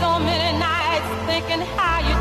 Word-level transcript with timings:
so 0.00 0.18
many 0.18 0.58
nights 0.58 1.08
thinking 1.26 1.60
how 1.76 2.00
you 2.00 2.15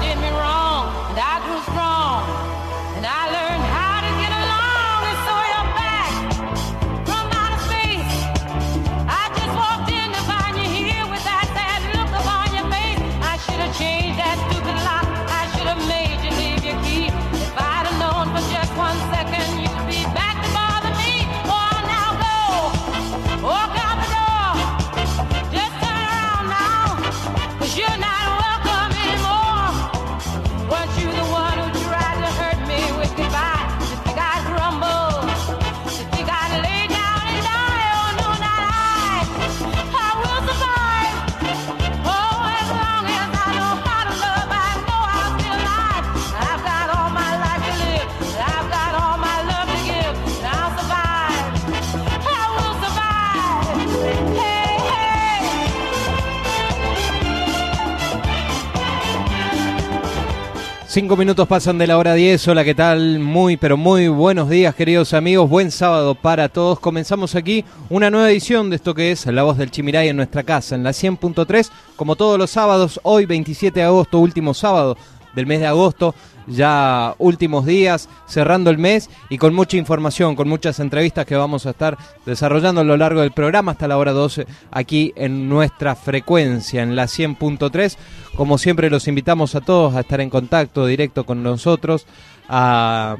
Cinco 60.96 61.18
minutos 61.18 61.46
pasan 61.50 61.78
de 61.78 61.88
la 61.88 61.98
hora 61.98 62.14
10. 62.14 62.48
Hola, 62.48 62.64
¿qué 62.64 62.74
tal? 62.74 63.20
Muy, 63.20 63.58
pero 63.58 63.76
muy 63.76 64.08
buenos 64.08 64.50
días, 64.50 64.74
queridos 64.76 65.14
amigos. 65.14 65.50
Buen 65.50 65.70
sábado 65.70 66.16
para 66.16 66.48
todos. 66.48 66.80
Comenzamos 66.80 67.36
aquí 67.36 67.66
una 67.90 68.10
nueva 68.10 68.32
edición 68.32 68.70
de 68.70 68.78
esto 68.78 68.96
que 68.96 69.12
es 69.12 69.26
La 69.26 69.44
Voz 69.44 69.58
del 69.58 69.72
Chimiray 69.72 70.08
en 70.08 70.16
nuestra 70.16 70.44
casa, 70.44 70.74
en 70.74 70.84
la 70.84 70.92
100.3. 70.92 71.70
Como 71.98 72.16
todos 72.16 72.40
los 72.40 72.50
sábados, 72.50 73.02
hoy 73.04 73.26
27 73.26 73.78
de 73.78 73.86
agosto, 73.86 74.20
último 74.20 74.54
sábado 74.54 74.96
del 75.34 75.48
mes 75.48 75.60
de 75.60 75.68
agosto, 75.68 76.16
ya 76.48 77.16
últimos 77.18 77.66
días, 77.66 78.10
cerrando 78.28 78.70
el 78.70 78.78
mes 78.78 79.10
y 79.30 79.38
con 79.38 79.54
mucha 79.54 79.78
información, 79.78 80.36
con 80.36 80.48
muchas 80.48 80.80
entrevistas 80.80 81.26
que 81.26 81.36
vamos 81.36 81.66
a 81.66 81.72
estar 81.72 81.98
desarrollando 82.26 82.82
a 82.82 82.84
lo 82.84 82.98
largo 82.98 83.22
del 83.22 83.32
programa 83.32 83.72
hasta 83.72 83.88
la 83.88 83.98
hora 83.98 84.12
12 84.12 84.46
aquí 84.72 85.14
en 85.16 85.50
nuestra 85.50 85.96
frecuencia, 85.96 86.84
en 86.84 86.96
la 86.96 87.06
100.3. 87.06 87.98
Como 88.36 88.58
siempre 88.58 88.90
los 88.90 89.08
invitamos 89.08 89.56
a 89.56 89.62
todos 89.62 89.96
a 89.96 90.02
estar 90.02 90.20
en 90.22 90.30
contacto 90.30 90.86
directo 90.86 91.26
con 91.26 91.42
nosotros, 91.42 92.06
a, 92.48 93.16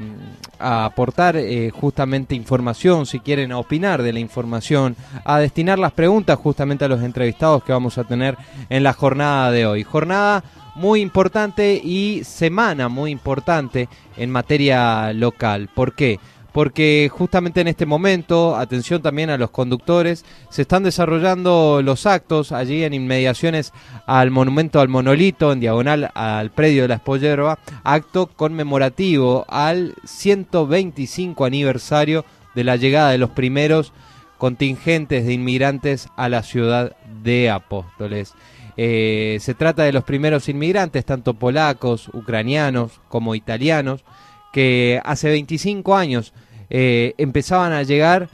aportar 0.58 1.36
eh, 1.36 1.70
justamente 1.70 2.34
información, 2.34 3.06
si 3.06 3.20
quieren 3.20 3.52
opinar 3.52 4.02
de 4.02 4.12
la 4.12 4.20
información, 4.20 4.96
a 5.24 5.38
destinar 5.38 5.78
las 5.78 5.92
preguntas 5.92 6.38
justamente 6.38 6.84
a 6.84 6.88
los 6.88 7.02
entrevistados 7.02 7.62
que 7.62 7.72
vamos 7.72 7.98
a 7.98 8.04
tener 8.04 8.36
en 8.70 8.82
la 8.82 8.92
jornada 8.92 9.50
de 9.50 9.66
hoy. 9.66 9.82
Jornada 9.82 10.42
muy 10.76 11.00
importante 11.00 11.80
y 11.82 12.22
semana 12.24 12.88
muy 12.88 13.10
importante 13.10 13.88
en 14.16 14.30
materia 14.30 15.12
local. 15.14 15.68
¿Por 15.74 15.94
qué? 15.94 16.20
Porque 16.52 17.10
justamente 17.12 17.60
en 17.60 17.68
este 17.68 17.84
momento, 17.84 18.56
atención 18.56 19.02
también 19.02 19.28
a 19.30 19.38
los 19.38 19.50
conductores, 19.50 20.24
se 20.50 20.62
están 20.62 20.82
desarrollando 20.82 21.80
los 21.82 22.06
actos 22.06 22.52
allí 22.52 22.84
en 22.84 22.94
inmediaciones 22.94 23.72
al 24.06 24.30
monumento 24.30 24.80
al 24.80 24.88
monolito, 24.88 25.52
en 25.52 25.60
diagonal 25.60 26.10
al 26.14 26.50
predio 26.50 26.82
de 26.82 26.88
la 26.88 26.94
Espollerba, 26.94 27.58
acto 27.82 28.26
conmemorativo 28.28 29.44
al 29.48 29.94
125 30.04 31.44
aniversario 31.44 32.24
de 32.54 32.64
la 32.64 32.76
llegada 32.76 33.10
de 33.10 33.18
los 33.18 33.30
primeros 33.30 33.92
contingentes 34.38 35.26
de 35.26 35.32
inmigrantes 35.32 36.08
a 36.16 36.28
la 36.28 36.42
ciudad 36.42 36.96
de 37.22 37.50
Apóstoles. 37.50 38.34
Eh, 38.76 39.38
se 39.40 39.54
trata 39.54 39.84
de 39.84 39.92
los 39.92 40.04
primeros 40.04 40.48
inmigrantes, 40.48 41.04
tanto 41.04 41.34
polacos, 41.34 42.08
ucranianos 42.12 43.00
como 43.08 43.34
italianos, 43.34 44.04
que 44.52 45.00
hace 45.04 45.28
25 45.30 45.96
años 45.96 46.32
eh, 46.68 47.14
empezaban 47.18 47.72
a 47.72 47.82
llegar 47.82 48.28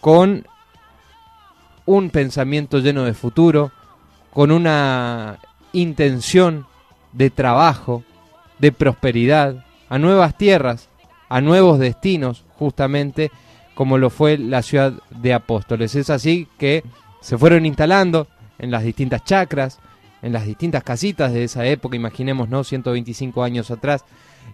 con 0.00 0.46
un 1.86 2.10
pensamiento 2.10 2.78
lleno 2.78 3.04
de 3.04 3.14
futuro, 3.14 3.72
con 4.32 4.50
una 4.50 5.38
intención 5.72 6.66
de 7.12 7.30
trabajo, 7.30 8.02
de 8.58 8.72
prosperidad, 8.72 9.64
a 9.88 9.98
nuevas 9.98 10.36
tierras, 10.36 10.88
a 11.28 11.40
nuevos 11.40 11.78
destinos, 11.78 12.44
justamente 12.58 13.30
como 13.74 13.98
lo 13.98 14.10
fue 14.10 14.38
la 14.38 14.62
ciudad 14.62 14.92
de 15.10 15.34
Apóstoles. 15.34 15.94
Es 15.94 16.10
así 16.10 16.48
que 16.58 16.84
se 17.20 17.38
fueron 17.38 17.66
instalando 17.66 18.28
en 18.62 18.70
las 18.70 18.84
distintas 18.84 19.24
chacras, 19.24 19.78
en 20.22 20.32
las 20.32 20.46
distintas 20.46 20.82
casitas 20.84 21.34
de 21.34 21.44
esa 21.44 21.66
época, 21.66 21.96
imaginemos, 21.96 22.48
¿no? 22.48 22.64
125 22.64 23.42
años 23.42 23.70
atrás, 23.70 24.04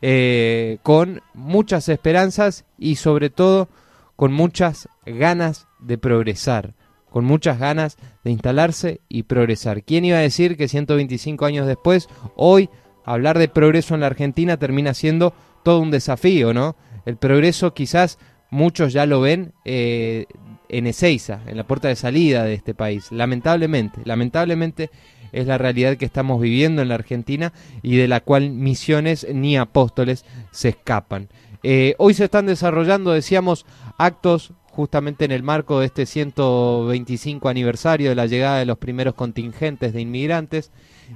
eh, 0.03 0.79
con 0.83 1.23
muchas 1.35 1.89
esperanzas 1.89 2.65
y 2.79 2.97
sobre 2.97 3.31
todo 3.31 3.69
con 4.17 4.33
muchas 4.33 4.89
ganas 5.07 5.69
de 5.79 5.99
progresar, 5.99 6.75
con 7.11 7.25
muchas 7.25 7.59
ganas 7.59 7.99
de 8.25 8.33
instalarse 8.33 9.01
y 9.09 9.25
progresar. 9.25 9.85
¿Quién 9.85 10.07
iba 10.07 10.19
a 10.19 10.23
decir 10.23 10.57
que 10.57 10.69
125 10.69 11.45
años 11.45 11.67
después, 11.67 12.09
hoy, 12.35 12.71
hablar 13.05 13.39
de 13.39 13.49
progreso 13.49 13.95
en 13.95 14.01
la 14.01 14.07
Argentina 14.07 14.57
termina 14.57 14.95
siendo 14.95 15.35
todo 15.63 15.81
un 15.81 15.91
desafío, 15.91 16.55
¿no? 16.55 16.77
El 17.05 17.17
progreso 17.17 17.75
quizás 17.75 18.19
muchos 18.51 18.93
ya 18.93 19.07
lo 19.07 19.21
ven 19.21 19.53
eh, 19.65 20.27
en 20.69 20.87
Ezeiza, 20.87 21.41
en 21.47 21.57
la 21.57 21.67
puerta 21.67 21.89
de 21.89 21.97
salida 21.97 22.45
de 22.45 22.55
este 22.55 22.75
país. 22.75 23.11
Lamentablemente, 23.11 24.01
lamentablemente 24.05 24.91
es 25.33 25.47
la 25.47 25.59
realidad 25.59 25.97
que 25.97 26.05
estamos 26.05 26.41
viviendo 26.41 26.83
en 26.83 26.89
la 26.89 26.95
Argentina 26.95 27.53
y 27.83 27.97
de 27.97 28.09
la 28.09 28.21
cual 28.21 28.51
misiones 28.51 29.27
ni 29.33 29.57
apóstoles 29.57 30.25
se 30.51 30.71
escapan. 30.71 31.29
Eh, 31.63 31.95
hoy 31.99 32.15
se 32.15 32.25
están 32.25 32.47
desarrollando, 32.47 33.13
decíamos, 33.13 33.67
actos 33.99 34.53
justamente 34.71 35.25
en 35.25 35.33
el 35.33 35.43
marco 35.43 35.81
de 35.81 35.87
este 35.87 36.07
125 36.07 37.49
aniversario 37.49 38.11
de 38.11 38.15
la 38.15 38.27
llegada 38.27 38.59
de 38.59 38.67
los 38.67 38.79
primeros 38.79 39.15
contingentes 39.15 39.93
de 39.93 40.01
inmigrantes 40.01 40.71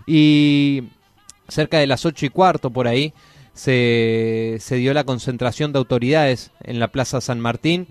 y 0.07 0.85
cerca 1.49 1.79
de 1.79 1.87
las 1.87 2.05
8 2.05 2.27
y 2.27 2.29
cuarto 2.31 2.71
por 2.71 2.89
ahí 2.89 3.15
se, 3.55 4.57
se 4.61 4.77
dio 4.77 4.93
la 4.95 5.05
concentración 5.05 5.73
de 5.73 5.79
autoridades 5.79 6.51
en 6.65 6.81
la 6.81 6.89
Plaza 6.89 7.21
San 7.21 7.39
Martín. 7.39 7.87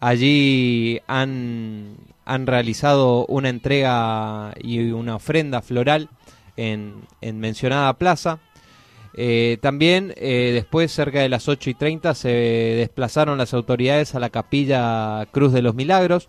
Allí 0.00 1.00
han, 1.06 1.96
han 2.24 2.46
realizado 2.46 3.26
una 3.26 3.48
entrega 3.48 4.54
y 4.60 4.90
una 4.90 5.16
ofrenda 5.16 5.60
floral 5.62 6.08
en, 6.56 7.02
en 7.20 7.40
mencionada 7.40 7.92
plaza. 7.94 8.38
Eh, 9.14 9.58
también 9.60 10.14
eh, 10.16 10.52
después, 10.54 10.92
cerca 10.92 11.20
de 11.20 11.28
las 11.28 11.48
8 11.48 11.70
y 11.70 11.74
30, 11.74 12.14
se 12.14 12.28
desplazaron 12.28 13.38
las 13.38 13.52
autoridades 13.52 14.14
a 14.14 14.20
la 14.20 14.30
capilla 14.30 15.26
Cruz 15.32 15.52
de 15.52 15.62
los 15.62 15.74
Milagros, 15.74 16.28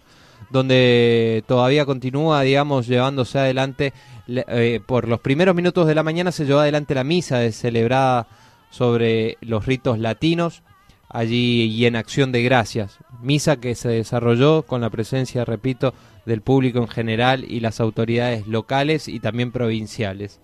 donde 0.50 1.44
todavía 1.48 1.86
continúa, 1.86 2.42
digamos, 2.42 2.88
llevándose 2.88 3.38
adelante, 3.38 3.94
eh, 4.28 4.80
por 4.86 5.08
los 5.08 5.20
primeros 5.20 5.56
minutos 5.56 5.86
de 5.86 5.94
la 5.94 6.02
mañana 6.02 6.32
se 6.32 6.46
llevó 6.46 6.60
adelante 6.60 6.96
la 6.96 7.04
misa 7.04 7.52
celebrada 7.52 8.28
sobre 8.72 9.38
los 9.42 9.68
ritos 9.68 10.00
latinos, 10.00 10.64
allí 11.10 11.66
y 11.66 11.86
en 11.86 11.96
acción 11.96 12.32
de 12.32 12.42
gracias. 12.42 12.98
Misa 13.22 13.58
que 13.58 13.76
se 13.76 13.90
desarrolló 13.90 14.64
con 14.64 14.82
la 14.82 14.90
presencia, 14.90 15.46
repito, 15.46 15.94
del 16.26 16.42
público 16.42 16.80
en 16.80 16.88
general 16.88 17.46
y 17.48 17.60
las 17.60 17.80
autoridades 17.80 18.48
locales 18.48 19.08
y 19.08 19.20
también 19.20 19.52
provinciales. 19.52 20.40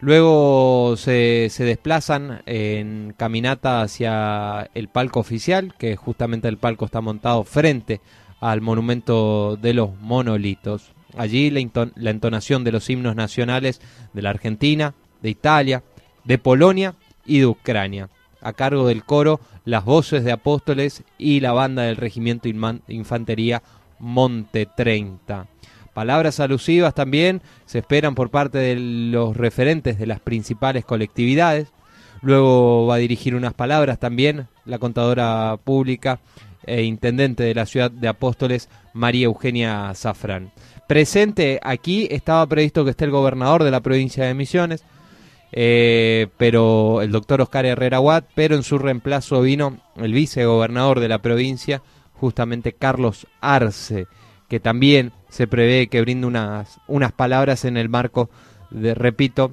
Luego 0.00 0.94
se, 0.96 1.50
desplazan 1.58 2.42
en 2.46 3.14
caminata 3.16 3.82
hacia 3.82 4.70
el 4.74 4.88
palco 4.88 5.18
oficial, 5.18 5.74
que 5.76 5.96
justamente 5.96 6.46
el 6.46 6.56
palco 6.56 6.84
está 6.84 7.00
montado 7.00 7.42
frente 7.42 8.00
al 8.40 8.60
monumento 8.60 9.56
de 9.56 9.74
los 9.74 9.98
monolitos. 10.00 10.92
Allí 11.16 11.50
la 11.50 12.10
entonación 12.10 12.62
de 12.62 12.72
los 12.72 12.88
himnos 12.88 13.16
nacionales 13.16 13.80
de 14.12 14.22
la 14.22 14.30
Argentina, 14.30 14.94
de 15.20 15.30
Italia, 15.30 15.82
de 16.24 16.38
Polonia 16.38 16.94
y 17.26 17.40
de 17.40 17.46
Ucrania. 17.46 18.08
A 18.40 18.52
cargo 18.52 18.86
del 18.86 19.04
coro, 19.04 19.40
las 19.64 19.84
voces 19.84 20.24
de 20.24 20.32
apóstoles 20.32 21.02
y 21.18 21.40
la 21.40 21.52
banda 21.52 21.82
del 21.82 21.96
Regimiento 21.96 22.48
Infantería 22.48 23.62
Monte 23.98 24.66
30. 24.66 25.46
Palabras 25.92 26.38
alusivas 26.38 26.94
también 26.94 27.42
se 27.66 27.80
esperan 27.80 28.14
por 28.14 28.30
parte 28.30 28.58
de 28.58 28.76
los 28.76 29.36
referentes 29.36 29.98
de 29.98 30.06
las 30.06 30.20
principales 30.20 30.84
colectividades. 30.84 31.72
Luego 32.22 32.86
va 32.86 32.94
a 32.94 32.98
dirigir 32.98 33.34
unas 33.34 33.54
palabras 33.54 33.98
también 33.98 34.46
la 34.64 34.78
contadora 34.78 35.58
pública 35.64 36.20
e 36.64 36.82
intendente 36.82 37.42
de 37.42 37.54
la 37.54 37.66
ciudad 37.66 37.90
de 37.90 38.08
Apóstoles, 38.08 38.68
María 38.92 39.24
Eugenia 39.24 39.92
Zafrán. 39.94 40.52
Presente 40.86 41.58
aquí 41.62 42.06
estaba 42.10 42.46
previsto 42.46 42.84
que 42.84 42.90
esté 42.90 43.04
el 43.04 43.10
gobernador 43.10 43.64
de 43.64 43.70
la 43.70 43.80
provincia 43.80 44.24
de 44.24 44.34
Misiones, 44.34 44.84
eh, 45.52 46.28
pero 46.36 47.02
el 47.02 47.10
doctor 47.10 47.40
Oscar 47.40 47.66
Herrera 47.66 48.00
Watt, 48.00 48.26
pero 48.34 48.54
en 48.54 48.62
su 48.62 48.78
reemplazo 48.78 49.40
vino 49.40 49.78
el 49.96 50.12
vicegobernador 50.12 51.00
de 51.00 51.08
la 51.08 51.22
provincia, 51.22 51.82
justamente 52.14 52.72
Carlos 52.72 53.26
Arce, 53.40 54.06
que 54.48 54.60
también 54.60 55.12
se 55.28 55.46
prevé 55.46 55.88
que 55.88 56.00
brinde 56.00 56.26
unas, 56.26 56.80
unas 56.86 57.12
palabras 57.12 57.64
en 57.64 57.76
el 57.76 57.88
marco 57.88 58.30
de, 58.70 58.94
repito, 58.94 59.52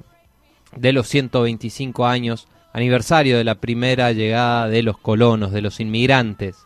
de 0.76 0.92
los 0.92 1.08
125 1.08 2.06
años 2.06 2.48
aniversario 2.72 3.38
de 3.38 3.44
la 3.44 3.54
primera 3.54 4.12
llegada 4.12 4.68
de 4.68 4.82
los 4.82 4.98
colonos, 4.98 5.52
de 5.52 5.62
los 5.62 5.80
inmigrantes. 5.80 6.56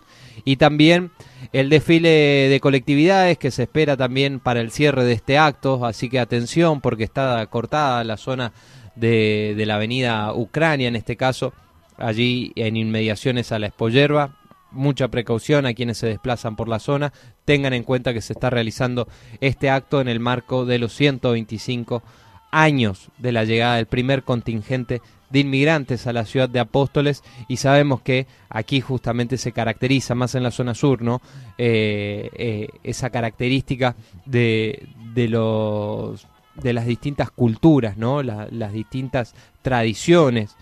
Y 0.44 0.56
también 0.56 1.12
el 1.52 1.70
desfile 1.70 2.48
de 2.48 2.60
colectividades 2.60 3.38
que 3.38 3.50
se 3.50 3.64
espera 3.64 3.96
también 3.96 4.40
para 4.40 4.60
el 4.60 4.72
cierre 4.72 5.04
de 5.04 5.12
este 5.12 5.38
acto, 5.38 5.84
así 5.86 6.08
que 6.08 6.18
atención 6.18 6.80
porque 6.80 7.04
está 7.04 7.46
cortada 7.46 8.02
la 8.04 8.16
zona 8.16 8.52
de, 8.96 9.54
la 9.66 9.76
avenida 9.76 10.32
Ucrania 10.34 10.88
en 10.88 10.96
este 10.96 11.16
caso, 11.16 11.52
allí 11.96 12.52
en 12.56 12.76
inmediaciones 12.76 13.52
a 13.52 13.58
la 13.58 13.68
Espollerba, 13.68 14.36
mucha 14.70 15.08
precaución 15.08 15.66
a 15.66 15.74
quienes 15.74 15.98
se 15.98 16.06
desplazan 16.06 16.56
por 16.56 16.68
la 16.68 16.78
zona. 16.78 17.12
Tengan 17.44 17.72
en 17.72 17.82
cuenta 17.82 18.14
que 18.14 18.20
se 18.20 18.32
está 18.32 18.50
realizando 18.50 19.08
este 19.40 19.70
acto 19.70 20.00
en 20.00 20.08
el 20.08 20.20
marco 20.20 20.64
de 20.64 20.78
los 20.78 20.94
125 20.94 22.02
años 22.50 23.08
de 23.18 23.32
la 23.32 23.44
llegada 23.44 23.76
del 23.76 23.86
primer 23.86 24.22
contingente 24.24 25.00
de 25.30 25.40
inmigrantes 25.40 26.06
a 26.06 26.12
la 26.12 26.24
ciudad 26.24 26.48
de 26.48 26.58
Apóstoles 26.58 27.22
y 27.48 27.58
sabemos 27.58 28.02
que 28.02 28.26
aquí 28.48 28.80
justamente 28.80 29.36
se 29.36 29.52
caracteriza 29.52 30.14
más 30.16 30.34
en 30.34 30.42
la 30.42 30.50
zona 30.50 30.74
sur, 30.74 31.02
¿no? 31.02 31.22
Eh, 31.56 32.30
eh, 32.34 32.68
esa 32.82 33.10
característica 33.10 33.94
de, 34.26 34.88
de 35.14 35.28
los 35.28 36.26
de 36.62 36.72
las 36.72 36.86
distintas 36.86 37.30
culturas, 37.30 37.96
¿no? 37.96 38.22
las 38.22 38.72
distintas 38.72 39.34
tradiciones, 39.62 40.56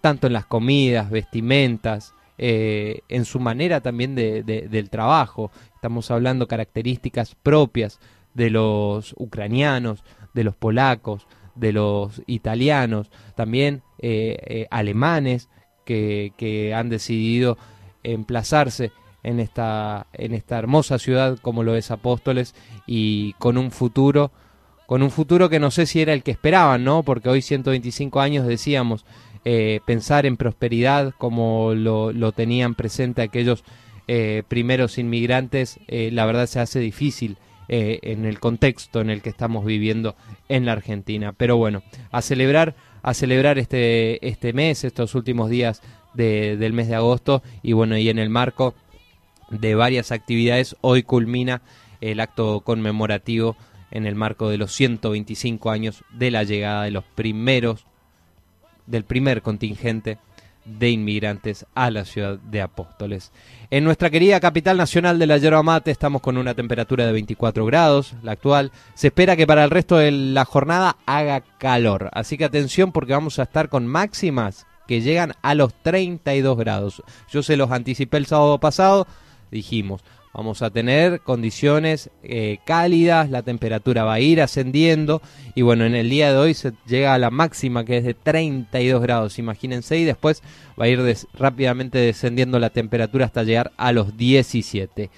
tanto 0.00 0.26
en 0.26 0.32
las 0.32 0.46
comidas, 0.46 1.10
vestimentas, 1.10 2.14
eh, 2.36 3.00
en 3.08 3.24
su 3.24 3.38
manera 3.38 3.80
también 3.80 4.14
de, 4.14 4.42
del 4.42 4.90
trabajo. 4.90 5.50
Estamos 5.76 6.10
hablando 6.10 6.48
características 6.48 7.36
propias 7.36 8.00
de 8.34 8.50
los 8.50 9.14
ucranianos, 9.16 10.02
de 10.32 10.44
los 10.44 10.56
polacos, 10.56 11.26
de 11.54 11.72
los 11.72 12.22
italianos, 12.26 13.10
también 13.36 13.82
eh, 14.00 14.36
eh, 14.46 14.66
alemanes 14.70 15.48
que, 15.84 16.32
que, 16.36 16.74
han 16.74 16.88
decidido 16.88 17.56
emplazarse 18.02 18.90
en 19.22 19.38
esta, 19.38 20.08
en 20.12 20.34
esta 20.34 20.58
hermosa 20.58 20.98
ciudad 20.98 21.38
como 21.38 21.62
lo 21.62 21.76
es 21.76 21.90
Apóstoles 21.90 22.54
y 22.86 23.34
con 23.34 23.56
un 23.56 23.70
futuro 23.70 24.32
con 24.86 25.02
un 25.02 25.10
futuro 25.10 25.48
que 25.48 25.60
no 25.60 25.70
sé 25.70 25.86
si 25.86 26.00
era 26.00 26.12
el 26.12 26.22
que 26.22 26.32
esperaban, 26.32 26.84
¿no? 26.84 27.02
Porque 27.02 27.28
hoy 27.28 27.42
125 27.42 28.20
años 28.20 28.46
decíamos, 28.46 29.04
eh, 29.44 29.80
pensar 29.84 30.24
en 30.24 30.38
prosperidad 30.38 31.12
como 31.18 31.74
lo, 31.74 32.12
lo 32.12 32.32
tenían 32.32 32.74
presente 32.74 33.20
aquellos 33.20 33.62
eh, 34.08 34.42
primeros 34.48 34.96
inmigrantes, 34.96 35.78
eh, 35.86 36.10
la 36.12 36.24
verdad 36.24 36.46
se 36.46 36.60
hace 36.60 36.80
difícil 36.80 37.36
en 37.66 38.26
el 38.26 38.40
contexto 38.40 39.00
en 39.00 39.08
el 39.08 39.22
que 39.22 39.30
estamos 39.30 39.64
viviendo 39.64 40.16
en 40.50 40.66
la 40.66 40.72
Argentina. 40.72 41.32
Pero 41.32 41.56
bueno, 41.56 41.82
a 42.10 42.20
celebrar, 42.20 42.74
a 43.02 43.14
celebrar 43.14 43.58
este, 43.58 44.28
este 44.28 44.52
mes, 44.52 44.84
estos 44.84 45.14
últimos 45.14 45.48
días 45.48 45.80
de, 46.12 46.58
del 46.58 46.74
mes 46.74 46.88
de 46.88 46.96
agosto 46.96 47.42
y 47.62 47.72
bueno, 47.72 47.96
y 47.96 48.10
en 48.10 48.18
el 48.18 48.28
marco 48.28 48.74
de 49.48 49.74
varias 49.74 50.12
actividades, 50.12 50.76
hoy 50.82 51.04
culmina 51.04 51.62
el 52.02 52.20
acto 52.20 52.60
conmemorativo 52.60 53.56
en 53.94 54.06
el 54.06 54.14
marco 54.14 54.50
de 54.50 54.58
los 54.58 54.72
125 54.72 55.70
años 55.70 56.04
de 56.12 56.30
la 56.30 56.42
llegada 56.42 56.84
de 56.84 56.90
los 56.90 57.04
primeros 57.04 57.86
del 58.86 59.04
primer 59.04 59.40
contingente 59.40 60.18
de 60.64 60.90
inmigrantes 60.90 61.66
a 61.74 61.90
la 61.90 62.04
ciudad 62.04 62.38
de 62.38 62.62
Apóstoles. 62.62 63.32
En 63.70 63.84
nuestra 63.84 64.10
querida 64.10 64.40
capital 64.40 64.76
nacional 64.76 65.18
de 65.18 65.26
la 65.26 65.36
yerba 65.36 65.62
mate 65.62 65.90
estamos 65.90 66.22
con 66.22 66.38
una 66.38 66.54
temperatura 66.54 67.06
de 67.06 67.12
24 67.12 67.66
grados, 67.66 68.14
la 68.22 68.32
actual. 68.32 68.72
Se 68.94 69.08
espera 69.08 69.36
que 69.36 69.46
para 69.46 69.64
el 69.64 69.70
resto 69.70 69.96
de 69.96 70.10
la 70.10 70.44
jornada 70.44 70.96
haga 71.06 71.40
calor, 71.58 72.10
así 72.12 72.38
que 72.38 72.44
atención 72.44 72.92
porque 72.92 73.12
vamos 73.12 73.38
a 73.38 73.44
estar 73.44 73.68
con 73.68 73.86
máximas 73.86 74.66
que 74.86 75.00
llegan 75.00 75.34
a 75.42 75.54
los 75.54 75.72
32 75.82 76.56
grados. 76.56 77.02
Yo 77.30 77.42
se 77.42 77.56
los 77.56 77.70
anticipé 77.70 78.16
el 78.16 78.26
sábado 78.26 78.58
pasado, 78.58 79.06
dijimos, 79.50 80.02
Vamos 80.34 80.62
a 80.62 80.70
tener 80.70 81.20
condiciones 81.20 82.10
eh, 82.24 82.58
cálidas, 82.66 83.30
la 83.30 83.42
temperatura 83.42 84.02
va 84.02 84.14
a 84.14 84.20
ir 84.20 84.42
ascendiendo 84.42 85.22
y 85.54 85.62
bueno, 85.62 85.84
en 85.84 85.94
el 85.94 86.10
día 86.10 86.32
de 86.32 86.38
hoy 86.38 86.54
se 86.54 86.72
llega 86.86 87.14
a 87.14 87.18
la 87.18 87.30
máxima 87.30 87.84
que 87.84 87.98
es 87.98 88.04
de 88.04 88.14
32 88.14 89.00
grados, 89.00 89.38
imagínense, 89.38 89.96
y 89.96 90.02
después 90.02 90.42
va 90.78 90.86
a 90.86 90.88
ir 90.88 91.00
rápidamente 91.34 91.98
descendiendo 91.98 92.58
la 92.58 92.70
temperatura 92.70 93.26
hasta 93.26 93.44
llegar 93.44 93.70
a 93.76 93.92
los 93.92 94.16
17. 94.16 95.08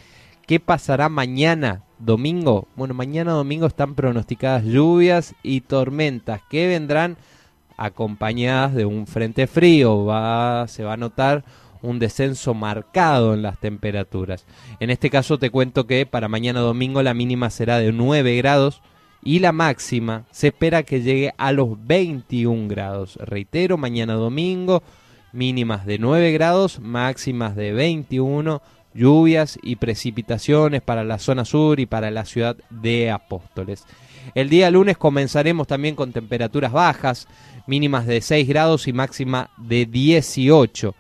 ¿Qué 0.47 0.61
pasará 0.61 1.09
mañana, 1.09 1.83
domingo? 1.99 2.69
Bueno, 2.77 2.93
mañana 2.93 3.33
domingo 3.33 3.67
están 3.67 3.95
pronosticadas 3.95 4.65
lluvias 4.65 5.35
y 5.43 5.63
tormentas 5.63 6.43
que 6.51 6.67
vendrán 6.67 7.17
acompañadas 7.79 8.75
de 8.75 8.85
un 8.85 9.07
frente 9.07 9.47
frío, 9.47 10.05
va, 10.05 10.69
se 10.69 10.85
va 10.85 10.93
a 10.93 10.99
notar 10.99 11.43
un 11.83 11.99
descenso 11.99 12.55
marcado 12.55 13.35
en 13.35 13.43
las 13.43 13.59
temperaturas. 13.59 14.47
En 14.81 14.91
este 14.91 15.11
caso 15.11 15.39
te 15.39 15.51
cuento 15.51 15.87
que 15.87 16.07
para 16.07 16.29
mañana 16.29 16.61
domingo 16.61 17.03
la 17.03 17.15
mínima 17.15 17.51
será 17.51 17.79
de 17.79 17.93
9 17.93 18.37
grados 18.37 18.83
y 19.23 19.41
la 19.41 19.53
máxima 19.53 20.25
se 20.31 20.49
espera 20.49 20.83
que 20.83 21.03
llegue 21.03 21.35
a 21.37 21.53
los 21.53 21.71
21 21.87 22.69
grados. 22.69 23.17
Reitero, 23.17 23.77
mañana 23.77 24.15
domingo 24.15 24.83
mínimas 25.37 25.85
de 25.87 25.99
9 25.99 26.33
grados, 26.33 26.81
máximas 26.81 27.55
de 27.55 27.73
21, 27.73 28.63
lluvias 28.95 29.59
y 29.63 29.77
precipitaciones 29.77 30.81
para 30.83 31.05
la 31.05 31.19
zona 31.19 31.45
sur 31.45 31.79
y 31.79 31.87
para 31.87 32.11
la 32.11 32.25
ciudad 32.25 32.57
de 32.71 33.11
Apóstoles. 33.11 33.85
El 34.35 34.49
día 34.49 34.71
lunes 34.71 34.97
comenzaremos 34.97 35.67
también 35.67 35.95
con 35.95 36.13
temperaturas 36.13 36.73
bajas, 36.73 37.29
mínimas 37.67 38.07
de 38.07 38.21
6 38.21 38.49
grados 38.49 38.89
y 38.89 38.93
máxima 38.93 39.51
de 39.59 39.87
18 39.87 40.95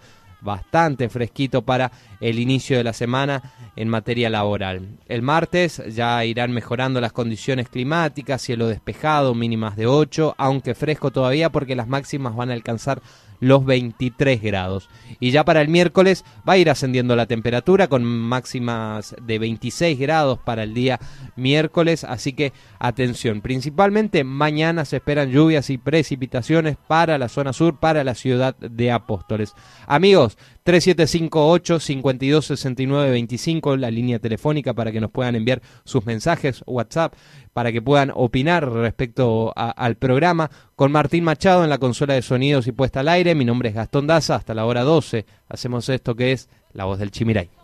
bastante 0.47 1.11
fresquito 1.11 1.61
para 1.61 1.93
el 2.21 2.39
inicio 2.39 2.79
de 2.79 2.85
la 2.85 2.95
semana 2.95 3.43
en 3.77 3.91
materia 3.91 4.31
laboral. 4.31 4.97
El 5.07 5.21
martes 5.21 5.83
ya 5.95 6.25
irán 6.25 6.53
mejorando 6.53 7.03
las 7.03 7.13
condiciones 7.13 7.69
climáticas, 7.69 8.41
cielo 8.41 8.69
despejado, 8.69 9.35
mínimas 9.35 9.77
de 9.77 9.87
8, 9.87 10.37
aunque 10.39 10.75
fresco 10.75 11.11
todavía 11.11 11.51
porque 11.51 11.77
las 11.77 11.89
máximas 11.89 12.35
van 12.35 12.49
a 12.51 12.55
alcanzar 12.55 13.03
los 13.41 13.65
23 13.65 14.43
grados. 14.43 14.89
Y 15.21 15.31
ya 15.31 15.45
para 15.45 15.61
el 15.63 15.69
miércoles 15.69 16.25
va 16.49 16.55
a 16.55 16.59
ir 16.59 16.71
ascendiendo 16.71 17.17
la 17.17 17.27
temperatura 17.27 17.89
con 17.89 18.05
máximas 18.05 19.15
de 19.23 19.39
26 19.39 19.99
grados 19.99 20.39
para 20.39 20.63
el 20.63 20.75
día 20.75 21.01
miércoles, 21.37 22.05
así 22.05 22.33
que 22.33 22.53
atención, 22.79 23.41
principalmente 23.41 24.25
mañana 24.25 24.85
se 24.85 24.97
esperan 24.97 25.31
lluvias 25.31 25.71
y 25.71 25.79
precipitaciones 25.79 26.77
para 26.87 27.19
la 27.19 27.29
zona 27.29 27.53
sur, 27.53 27.79
para 27.79 28.05
la 28.05 28.15
ciudad 28.15 28.57
de 28.57 28.91
Apóstoles. 28.91 29.55
Amigos, 29.87 30.39
3758 30.67 31.79
5269 31.79 33.11
25 33.13 33.77
la 33.77 33.89
línea 33.89 34.19
telefónica 34.19 34.75
para 34.75 34.91
que 34.91 35.01
nos 35.01 35.13
puedan 35.13 35.37
enviar 35.37 35.63
sus 35.85 36.05
mensajes 36.07 36.65
WhatsApp 36.67 37.15
para 37.53 37.71
que 37.71 37.81
puedan 37.81 38.11
opinar 38.13 38.69
respecto 38.69 39.53
al 39.55 39.95
programa. 39.95 40.51
Con 40.75 40.91
Martín 40.91 41.23
Machado 41.23 41.63
en 41.63 41.71
la 41.71 41.79
consola 41.79 42.15
de 42.15 42.23
sonidos 42.23 42.67
y 42.67 42.73
puesta 42.73 43.01
al 43.01 43.09
aire. 43.09 43.37
Mi 43.37 43.45
nombre 43.45 43.69
es 43.69 43.77
Gastón 43.77 44.09
Daza. 44.09 44.35
Hasta 44.35 44.55
la 44.55 44.67
hora 44.67 44.83
12 44.83 45.25
hacemos 45.49 45.89
esto 45.89 46.17
que 46.17 46.33
es 46.33 46.49
La 46.73 46.85
Voz 46.85 46.99
del 46.99 47.13
Chimiray 47.13 47.56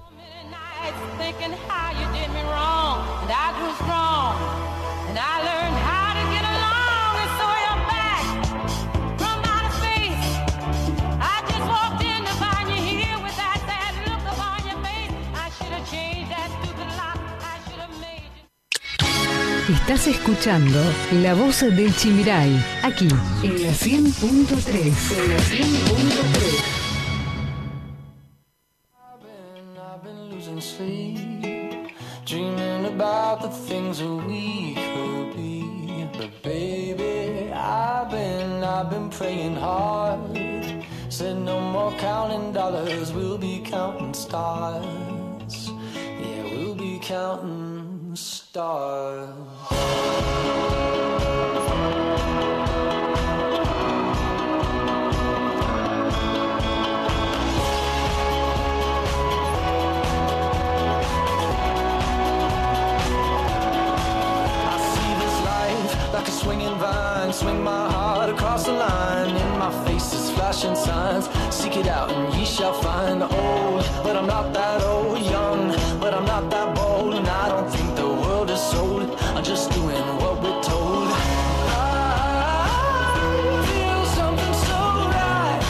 Estás 19.72 20.06
escuchando 20.06 20.78
La 21.22 21.32
Voz 21.32 21.62
del 21.62 21.96
Chimiray, 21.96 22.62
aquí 22.82 23.08
en 23.42 23.62
la 23.62 23.70
100.3. 23.70 24.92
En 25.16 25.28
la 25.30 25.38
100.3. 25.38 26.82
Dreaming 32.26 32.84
about 32.84 33.40
the 33.40 33.48
things 33.48 33.98
that 33.98 34.26
we 34.26 34.74
could 34.74 35.34
be. 35.34 35.64
But 36.18 36.42
baby, 36.42 37.50
I've 37.50 38.10
been, 38.10 38.62
I've 38.62 38.90
been 38.90 39.08
praying 39.08 39.56
hard. 39.56 40.20
Said 41.08 41.38
no 41.38 41.58
more 41.58 41.92
counting 41.98 42.52
dollars, 42.52 43.10
we'll 43.12 43.38
be 43.38 43.62
counting 43.64 44.12
stars. 44.12 44.84
counting 47.12 47.48
stars. 47.48 47.71
I 47.71 47.71
see 47.71 47.71
swinging 66.42 66.74
vine. 66.76 67.32
Swing 67.32 67.62
my 67.62 67.90
heart 67.90 68.28
across 68.28 68.66
the 68.66 68.72
line. 68.72 69.34
In 69.34 69.58
my 69.58 69.70
face 69.86 70.12
is 70.12 70.30
flashing 70.32 70.76
signs. 70.76 71.28
Seek 71.50 71.76
it 71.76 71.86
out 71.86 72.10
and 72.12 72.34
ye 72.34 72.44
shall 72.44 72.74
find. 72.74 73.22
Old, 73.22 73.84
but 74.04 74.14
I'm 74.16 74.26
not 74.26 74.52
that 74.52 74.82
old. 74.82 75.18
Young, 75.22 75.68
but 76.00 76.12
I'm 76.12 76.26
not 76.26 76.50
that 76.50 76.74
bold. 76.74 77.11
Sold. 78.70 79.08
I'm 79.34 79.44
just 79.44 79.70
doing 79.72 80.04
what 80.20 80.40
we're 80.42 80.60
told. 80.62 81.08
I 81.08 82.68
feel 83.66 84.04
something 84.14 84.54
so 84.54 84.78
right. 85.10 85.60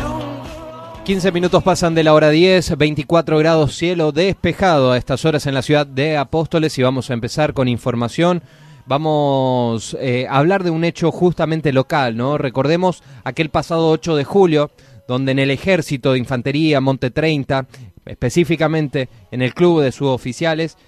Doing 0.00 1.04
15 1.04 1.32
minutos 1.32 1.62
pasan 1.62 1.94
de 1.94 2.04
la 2.04 2.14
hora 2.14 2.30
10, 2.30 2.76
24 2.76 3.38
grados 3.38 3.76
cielo 3.76 4.12
despejado 4.12 4.92
a 4.92 4.98
estas 4.98 5.24
horas 5.24 5.46
en 5.46 5.54
la 5.54 5.62
ciudad 5.62 5.86
de 5.86 6.16
Apóstoles 6.16 6.78
y 6.78 6.82
vamos 6.82 7.10
a 7.10 7.14
empezar 7.14 7.52
con 7.54 7.68
información. 7.68 8.42
Vamos 8.86 9.96
eh, 10.00 10.26
a 10.30 10.38
hablar 10.38 10.64
de 10.64 10.70
un 10.70 10.82
hecho 10.82 11.12
justamente 11.12 11.74
local, 11.74 12.16
¿no? 12.16 12.38
Recordemos 12.38 13.02
aquel 13.22 13.50
pasado 13.50 13.90
8 13.90 14.16
de 14.16 14.24
julio, 14.24 14.70
donde 15.06 15.32
en 15.32 15.38
el 15.38 15.50
ejército 15.50 16.12
de 16.12 16.18
infantería 16.18 16.80
Monte 16.80 17.10
30, 17.10 17.66
específicamente 18.06 19.10
en 19.30 19.42
el 19.42 19.52
club 19.52 19.82
de 19.82 19.92
suboficiales, 19.92 20.78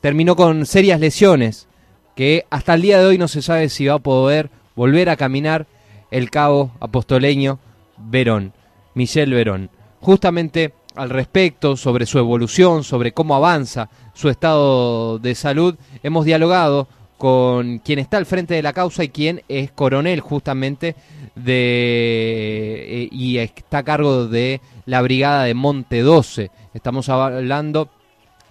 terminó 0.00 0.36
con 0.36 0.66
serias 0.66 1.00
lesiones 1.00 1.68
que 2.16 2.46
hasta 2.50 2.74
el 2.74 2.82
día 2.82 2.98
de 2.98 3.06
hoy 3.06 3.18
no 3.18 3.28
se 3.28 3.42
sabe 3.42 3.68
si 3.68 3.86
va 3.86 3.94
a 3.94 3.98
poder 3.98 4.50
volver 4.74 5.08
a 5.10 5.16
caminar 5.16 5.66
el 6.10 6.30
cabo 6.30 6.72
apostoleño 6.80 7.58
Verón, 7.96 8.52
Michel 8.94 9.32
Verón. 9.32 9.70
Justamente 10.00 10.72
al 10.96 11.10
respecto, 11.10 11.76
sobre 11.76 12.06
su 12.06 12.18
evolución, 12.18 12.82
sobre 12.82 13.12
cómo 13.12 13.34
avanza 13.34 13.88
su 14.14 14.28
estado 14.28 15.18
de 15.18 15.34
salud, 15.34 15.76
hemos 16.02 16.24
dialogado 16.24 16.88
con 17.16 17.78
quien 17.78 17.98
está 17.98 18.16
al 18.16 18.26
frente 18.26 18.54
de 18.54 18.62
la 18.62 18.72
causa 18.72 19.04
y 19.04 19.10
quien 19.10 19.42
es 19.48 19.70
coronel 19.70 20.20
justamente 20.20 20.96
de 21.34 23.02
eh, 23.02 23.08
y 23.12 23.36
está 23.38 23.78
a 23.78 23.82
cargo 23.82 24.26
de 24.26 24.60
la 24.86 25.02
brigada 25.02 25.44
de 25.44 25.54
Monte 25.54 26.00
12. 26.00 26.50
Estamos 26.72 27.08
hablando 27.08 27.90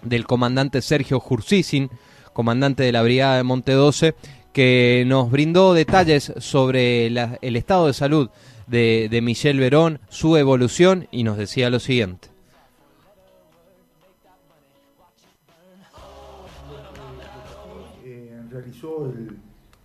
del 0.02 0.26
comandante 0.26 0.82
Sergio 0.82 1.20
Jursisin, 1.20 1.90
comandante 2.32 2.82
de 2.82 2.92
la 2.92 3.02
Brigada 3.02 3.36
de 3.36 3.42
Monte 3.42 3.72
12, 3.72 4.14
que 4.52 5.04
nos 5.06 5.30
brindó 5.30 5.74
detalles 5.74 6.32
sobre 6.38 7.08
la- 7.10 7.38
el 7.42 7.56
estado 7.56 7.86
de 7.86 7.92
salud 7.94 8.30
de, 8.66 9.08
de 9.10 9.20
Michel 9.20 9.58
Verón, 9.60 10.00
su 10.08 10.36
evolución, 10.36 11.06
y 11.10 11.22
nos 11.24 11.36
decía 11.36 11.70
lo 11.70 11.80
siguiente. 11.80 12.28
eh, 18.04 18.40
realizó 18.50 19.06
el- 19.12 19.36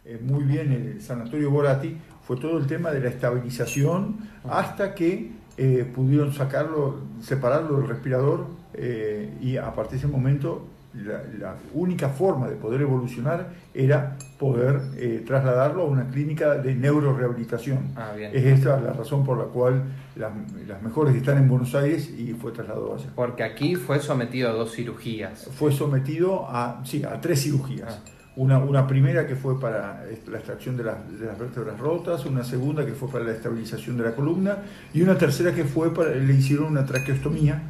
eh, 0.05 0.19
muy 0.23 0.43
bien 0.43 0.71
el 0.71 1.01
Sanatorio 1.01 1.49
Borati 1.51 1.97
fue 2.25 2.37
todo 2.37 2.57
el 2.57 2.67
tema 2.67 2.91
de 2.91 2.99
la 3.01 3.09
estabilización 3.09 4.17
hasta 4.47 4.93
que 4.95 5.31
eh, 5.57 5.89
pudieron 5.95 6.33
sacarlo, 6.33 6.99
separarlo 7.21 7.77
del 7.77 7.87
respirador 7.87 8.47
eh, 8.73 9.37
y 9.41 9.57
a 9.57 9.73
partir 9.73 9.93
de 9.93 9.97
ese 9.99 10.07
momento 10.07 10.67
la, 10.93 11.23
la 11.39 11.55
única 11.73 12.09
forma 12.09 12.47
de 12.47 12.55
poder 12.55 12.81
evolucionar 12.81 13.49
era 13.73 14.17
poder 14.39 14.79
eh, 14.97 15.23
trasladarlo 15.25 15.83
a 15.83 15.85
una 15.85 16.07
clínica 16.07 16.55
de 16.55 16.73
neurorehabilitación. 16.73 17.93
Ah. 17.95 18.13
Es 18.17 18.45
esta 18.45 18.79
la 18.79 18.93
razón 18.93 19.25
por 19.25 19.37
la 19.37 19.45
cual 19.45 19.83
las, 20.15 20.31
las 20.67 20.81
mejores 20.81 21.15
están 21.15 21.37
en 21.37 21.49
Buenos 21.49 21.75
Aires 21.75 22.09
y 22.09 22.33
fue 22.33 22.51
trasladado 22.51 22.95
allá. 22.95 23.07
Porque 23.15 23.43
aquí 23.43 23.75
fue 23.75 23.99
sometido 23.99 24.49
a 24.49 24.53
dos 24.53 24.73
cirugías. 24.73 25.49
Fue 25.53 25.71
sometido 25.71 26.47
a, 26.47 26.81
sí, 26.85 27.03
a 27.03 27.19
tres 27.19 27.43
cirugías. 27.43 28.01
Ah. 28.05 28.11
Una, 28.37 28.57
una 28.59 28.85
primera 28.85 29.25
que 29.25 29.35
fue 29.35 29.57
para 29.59 30.03
la 30.29 30.37
extracción 30.37 30.75
de, 30.75 30.83
las- 30.83 31.19
de 31.19 31.25
las 31.25 31.39
vértebras 31.39 31.79
rotas, 31.79 32.25
una 32.25 32.43
segunda 32.43 32.85
que 32.85 32.91
fue 32.91 33.09
para 33.09 33.23
la 33.23 33.31
estabilización 33.31 33.95
de 33.97 34.03
la 34.03 34.13
columna 34.13 34.57
y 34.93 35.01
una 35.01 35.17
tercera 35.17 35.53
que 35.53 35.63
fue 35.63 35.93
para, 35.93 36.09
le 36.13 36.33
hicieron 36.33 36.65
una 36.67 36.85
traqueostomía 36.85 37.61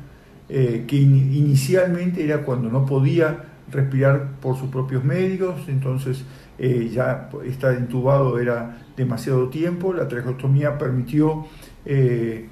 eh, 0.50 0.86
que 0.88 0.96
in- 0.96 1.32
inicialmente 1.34 2.24
era 2.24 2.42
cuando 2.42 2.70
no 2.70 2.84
podía 2.86 3.44
respirar 3.72 4.40
por 4.42 4.58
sus 4.58 4.70
propios 4.70 5.04
médicos, 5.04 5.56
entonces 5.68 6.24
eh, 6.58 6.90
ya 6.92 7.30
estar 7.46 7.78
intubado 7.78 8.40
era 8.40 8.78
demasiado 8.98 9.50
tiempo, 9.50 9.94
la 9.94 10.08
traqueostomía 10.08 10.78
permitió 10.80 11.46
eh, 11.86 12.48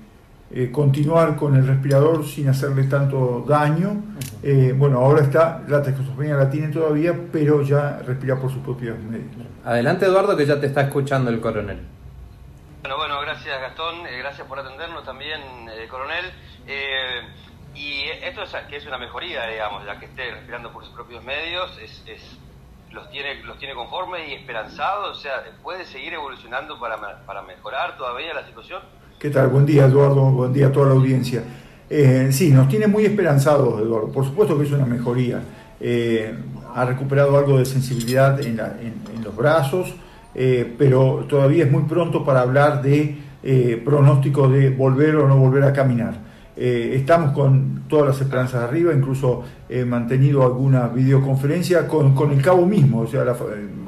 eh, 0.53 0.72
continuar 0.72 1.36
con 1.36 1.55
el 1.55 1.65
respirador 1.65 2.25
sin 2.25 2.48
hacerle 2.50 2.83
tanto 2.83 3.43
daño. 3.48 4.03
Eh, 4.43 4.74
bueno, 4.75 5.00
ahora 5.00 5.22
está, 5.24 5.63
la 5.67 5.81
traqueostomía 5.81 6.36
la 6.36 6.50
tiene 6.50 6.67
todavía, 6.67 7.13
pero 7.31 7.62
ya 7.63 8.00
respira 8.05 8.36
por 8.38 8.51
sus 8.51 8.62
propios 8.62 8.98
medios. 9.00 9.27
Adelante 9.65 10.05
Eduardo, 10.05 10.36
que 10.38 10.45
ya 10.45 10.60
te 10.60 10.67
está 10.67 10.81
escuchando 10.81 11.29
el 11.31 11.39
coronel. 11.39 11.79
Bueno, 12.81 12.98
bueno, 12.98 13.22
gracias 13.22 13.60
Gastón, 13.62 14.05
eh, 14.07 14.17
gracias 14.19 14.45
por 14.48 14.60
atendernos 14.60 15.03
también, 15.05 15.39
eh, 15.69 15.88
coronel. 15.89 16.25
Eh, 16.67 17.22
y 17.75 18.03
esto 18.24 18.43
es, 18.43 18.53
que 18.69 18.75
es 18.75 18.86
una 18.86 18.98
mejoría, 18.98 19.48
digamos, 19.48 19.86
ya 19.86 19.98
que 20.00 20.05
esté 20.05 20.29
respirando 20.31 20.72
por 20.72 20.83
sus 20.83 20.93
propios 20.93 21.24
medios, 21.24 21.77
es, 21.81 22.03
es- 22.07 22.38
los 22.91 23.10
tiene 23.10 23.41
los 23.43 23.57
tiene 23.57 23.74
conformes 23.74 24.29
y 24.29 24.33
esperanzados, 24.33 25.17
o 25.17 25.19
sea, 25.19 25.43
puede 25.63 25.83
seguir 25.86 26.13
evolucionando 26.13 26.79
para, 26.79 27.25
para 27.25 27.41
mejorar 27.41 27.98
todavía 27.98 28.36
la 28.36 28.45
situación. 28.45 28.83
¿Qué 29.24 29.30
tal? 29.30 29.48
Buen 29.48 29.65
día, 29.65 29.86
Eduardo. 29.86 30.22
Buen 30.32 30.51
día 30.51 30.68
a 30.68 30.72
toda 30.74 30.88
la 30.88 30.96
audiencia. 30.96 31.44
Eh, 31.89 32.27
sí, 32.34 32.51
nos 32.51 32.68
tiene 32.68 32.88
muy 32.88 33.06
esperanzados, 33.06 33.82
Eduardo. 33.82 34.12
Por 34.12 34.25
supuesto 34.25 34.58
que 34.58 34.65
es 34.65 34.72
una 34.74 34.86
mejoría. 34.86 35.39
Eh, 35.80 36.34
ha 36.75 36.84
recuperado 36.86 37.38
algo 37.38 37.58
de 37.58 37.63
sensibilidad 37.65 38.39
en, 38.42 38.58
la- 38.58 38.75
en- 38.82 38.96
en 39.15 39.24
los 39.24 39.34
brazos, 39.34 39.96
eh, 40.36 40.75
pero 40.77 41.25
todavía 41.30 41.63
es 41.63 41.72
muy 41.72 41.84
pronto 41.84 42.25
para 42.25 42.42
hablar 42.42 42.82
de 42.82 43.32
pronóstico 43.86 44.50
de 44.50 44.70
volver 44.72 45.15
o 45.18 45.27
no 45.27 45.38
volver 45.38 45.63
a 45.63 45.72
caminar. 45.74 46.13
Estamos 46.56 47.32
con 47.32 47.84
todas 47.89 48.08
las 48.08 48.22
esperanzas 48.22 48.62
arriba, 48.63 48.94
incluso 48.94 49.44
he 49.70 49.86
mantenido 49.86 50.44
alguna 50.44 50.88
videoconferencia 50.88 51.88
con, 51.88 52.13
con 52.13 52.32
el 52.32 52.42
cabo 52.42 52.65
mismo, 52.65 53.00
o 53.01 53.08
sea, 53.08 53.24
la 53.25 53.36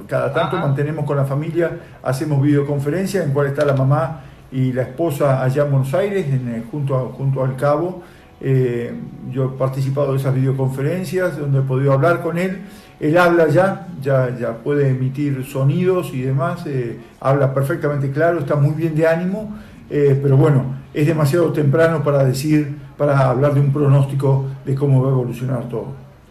cada 0.07 0.33
tanto 0.33 0.57
Ajá. 0.57 0.67
mantenemos 0.67 1.05
con 1.05 1.15
la 1.17 1.25
familia, 1.25 1.71
hacemos 2.03 2.41
videoconferencia 2.41 3.23
en 3.23 3.31
cual 3.33 3.47
está 3.47 3.65
la 3.65 3.73
mamá 3.75 4.23
y 4.55 4.71
la 4.73 4.83
esposa 4.83 5.43
allá 5.43 5.65
en 5.65 5.71
Buenos 5.71 5.93
Aires, 5.93 6.25
en, 6.27 6.47
eh, 6.55 6.63
junto, 6.71 6.95
a- 6.95 7.09
junto 7.17 7.43
al 7.43 7.55
cabo. 7.55 8.01
Eh, 8.41 8.93
yo 9.31 9.45
he 9.45 9.57
participado 9.57 10.11
de 10.13 10.17
esas 10.19 10.33
videoconferencias 10.35 11.37
donde 11.37 11.59
he 11.59 11.61
podido 11.61 11.93
hablar 11.93 12.21
con 12.21 12.37
él. 12.37 12.61
Él 12.99 13.17
habla 13.17 13.47
ya, 13.49 13.87
ya, 14.01 14.35
ya 14.39 14.57
puede 14.63 14.89
emitir 14.89 15.43
sonidos 15.45 16.13
y 16.13 16.21
demás, 16.21 16.63
eh, 16.65 16.97
habla 17.19 17.53
perfectamente 17.53 18.09
claro, 18.11 18.39
está 18.39 18.55
muy 18.55 18.73
bien 18.73 18.95
de 18.95 19.05
ánimo, 19.07 19.53
eh, 19.89 20.17
pero 20.21 20.37
bueno, 20.37 20.63
es 20.93 21.05
demasiado 21.05 21.51
temprano 21.51 22.03
para 22.03 22.23
decir, 22.23 22.77
para 22.97 23.29
hablar 23.29 23.53
de 23.53 23.59
un 23.59 23.73
pronóstico 23.73 24.45
de 24.65 24.75
cómo 24.75 25.01
va 25.03 25.09
a 25.09 25.11
evolucionar 25.11 25.67
todo. 25.67 25.87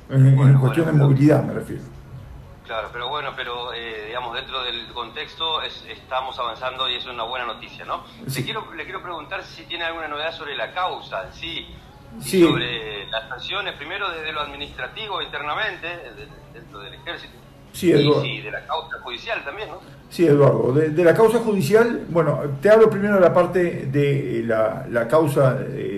En, 0.09 0.27
en 0.27 0.37
Bueno, 0.37 0.61
cuestión 0.61 0.87
bueno, 0.87 0.93
de 0.93 0.93
movilidad 0.99 1.45
me 1.45 1.53
refiero. 1.53 1.83
Claro, 2.65 2.89
pero 2.93 3.09
bueno, 3.11 3.33
pero 3.37 3.75
eh, 3.75 4.05
digamos, 4.07 4.35
dentro 4.35 4.63
del 4.63 4.87
contexto 4.95 5.61
es- 5.61 5.85
estamos 5.87 6.39
avanzando 6.39 6.89
y 6.89 6.95
eso 6.95 7.09
es 7.11 7.15
una 7.15 7.25
buena 7.25 7.45
noticia, 7.45 7.85
¿no? 7.85 8.05
Sí. 8.27 8.39
Le, 8.41 8.45
quiero, 8.47 8.73
le 8.75 8.85
quiero 8.85 9.03
preguntar 9.03 9.43
si 9.45 9.65
tiene 9.67 9.85
alguna 9.85 10.09
novedad 10.09 10.33
sobre 10.33 10.57
la 10.57 10.73
causa 10.73 11.31
sí, 11.33 11.67
y 12.19 12.23
Sí. 12.23 12.43
sobre 12.43 13.07
las 13.09 13.29
sanciones, 13.29 13.75
primero 13.75 14.09
desde 14.11 14.33
lo 14.33 14.41
administrativo 14.41 15.21
internamente, 15.21 15.89
de- 15.89 16.29
dentro 16.55 16.79
del 16.79 16.95
ejército, 16.95 17.35
Sí, 17.73 17.89
y 17.89 17.93
Eduardo. 17.93 18.23
sí, 18.23 18.41
de 18.41 18.51
la 18.51 18.65
causa 18.67 18.99
judicial 19.03 19.45
también, 19.45 19.69
¿no? 19.69 19.81
Sí, 20.09 20.27
Eduardo. 20.27 20.73
De, 20.73 20.89
de 20.91 21.05
la 21.05 21.13
causa 21.15 21.41
judicial, 21.41 22.05
bueno, 22.09 22.41
te 22.63 22.71
hablo 22.71 22.89
primero 22.89 23.17
de 23.17 23.21
la 23.21 23.35
parte 23.35 23.87
de 23.87 24.43
la, 24.47 24.87
la 24.89 25.07
causa 25.09 25.59
eh, 25.69 25.94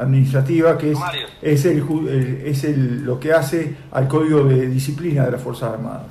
administrativa, 0.00 0.76
que 0.78 0.92
es, 0.92 0.98
es, 1.42 1.64
el, 1.66 1.78
el- 2.08 2.42
es 2.46 2.64
el- 2.64 3.04
lo 3.04 3.20
que 3.20 3.32
hace 3.32 3.74
al 3.92 4.08
Código 4.08 4.44
de 4.44 4.66
Disciplina 4.68 5.24
de 5.24 5.32
las 5.32 5.40
Fuerzas 5.42 5.72
Armadas. 5.74 6.06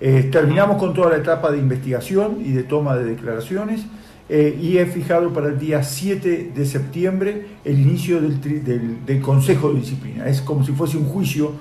Eh, 0.00 0.28
terminamos 0.30 0.76
con 0.76 0.94
toda 0.94 1.10
la 1.10 1.16
etapa 1.16 1.50
de 1.50 1.58
investigación 1.58 2.38
y 2.44 2.52
de 2.52 2.62
toma 2.62 2.96
de 2.96 3.04
declaraciones 3.04 3.84
eh, 4.28 4.56
y 4.60 4.78
he 4.78 4.86
fijado 4.86 5.32
para 5.32 5.48
el 5.48 5.58
día 5.58 5.82
7 5.82 6.52
de 6.54 6.66
septiembre 6.66 7.46
el 7.64 7.80
inicio 7.80 8.20
del, 8.20 8.40
tri- 8.40 8.62
del- 8.62 9.04
del 9.06 9.20
Consejo 9.20 9.70
de 9.72 9.80
Disciplina. 9.80 10.26
Es 10.28 10.40
como 10.42 10.64
si 10.64 10.72
fuese 10.72 10.96
un 10.98 11.06
juicio 11.06 11.52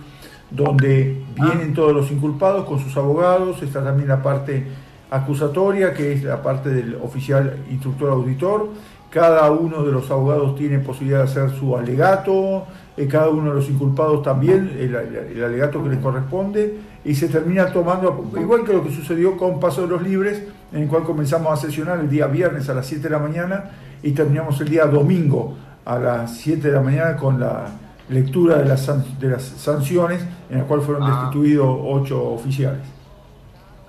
donde 0.51 1.21
vienen 1.35 1.73
todos 1.73 1.93
los 1.93 2.11
inculpados 2.11 2.65
con 2.65 2.79
sus 2.79 2.95
abogados, 2.95 3.61
está 3.63 3.83
también 3.83 4.07
la 4.09 4.21
parte 4.23 4.63
acusatoria, 5.09 5.93
que 5.93 6.13
es 6.13 6.23
la 6.23 6.41
parte 6.41 6.69
del 6.69 6.95
oficial 6.95 7.57
instructor 7.71 8.09
auditor, 8.11 8.69
cada 9.09 9.49
uno 9.51 9.83
de 9.83 9.91
los 9.91 10.09
abogados 10.11 10.55
tiene 10.55 10.79
posibilidad 10.79 11.19
de 11.19 11.23
hacer 11.25 11.49
su 11.51 11.75
alegato, 11.77 12.65
eh, 12.97 13.07
cada 13.07 13.29
uno 13.29 13.49
de 13.51 13.55
los 13.55 13.69
inculpados 13.69 14.21
también, 14.23 14.75
el, 14.79 14.93
el 14.95 15.43
alegato 15.43 15.81
que 15.83 15.89
les 15.89 15.99
corresponde, 15.99 16.79
y 17.05 17.15
se 17.15 17.29
termina 17.29 17.71
tomando, 17.71 18.29
igual 18.39 18.63
que 18.65 18.73
lo 18.73 18.83
que 18.83 18.91
sucedió 18.91 19.37
con 19.37 19.59
Paso 19.59 19.81
de 19.83 19.87
los 19.87 20.01
Libres, 20.01 20.43
en 20.73 20.83
el 20.83 20.87
cual 20.89 21.03
comenzamos 21.03 21.53
a 21.53 21.55
sesionar 21.57 21.99
el 21.99 22.09
día 22.09 22.27
viernes 22.27 22.67
a 22.69 22.73
las 22.73 22.85
7 22.87 23.03
de 23.03 23.09
la 23.09 23.19
mañana 23.19 23.71
y 24.03 24.11
terminamos 24.11 24.59
el 24.59 24.67
día 24.69 24.85
domingo 24.85 25.55
a 25.85 25.97
las 25.97 26.37
7 26.39 26.67
de 26.67 26.73
la 26.73 26.81
mañana 26.81 27.15
con 27.15 27.39
la 27.39 27.67
lectura 28.09 28.57
de 28.57 28.65
las, 28.65 29.19
de 29.19 29.29
las 29.29 29.43
sanciones, 29.43 30.21
en 30.49 30.57
la 30.59 30.63
cual 30.65 30.81
fueron 30.81 31.03
Ah. 31.03 31.21
destituidos 31.21 31.77
ocho 31.81 32.21
oficiales. 32.31 32.81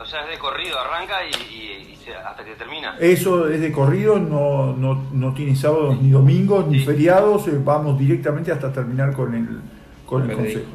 O 0.00 0.04
sea, 0.04 0.22
es 0.22 0.30
de 0.30 0.38
corrido, 0.38 0.76
arranca 0.78 1.14
y, 1.24 1.54
y- 1.54 1.87
hasta 2.14 2.44
que 2.44 2.54
termina. 2.54 2.96
Eso 3.00 3.48
es 3.48 3.60
de 3.60 3.70
corrido, 3.72 4.18
no, 4.18 4.72
no, 4.74 5.06
no 5.12 5.34
tiene 5.34 5.54
sábados 5.56 6.00
ni 6.00 6.10
domingos 6.10 6.66
ni 6.66 6.80
Sí. 6.80 6.84
feriados, 6.86 7.46
eh, 7.48 7.60
vamos 7.62 7.98
directamente 7.98 8.52
hasta 8.52 8.72
terminar 8.72 9.12
con 9.12 9.34
el, 9.34 9.60
con 10.06 10.28
el 10.30 10.36
consejo. 10.36 10.70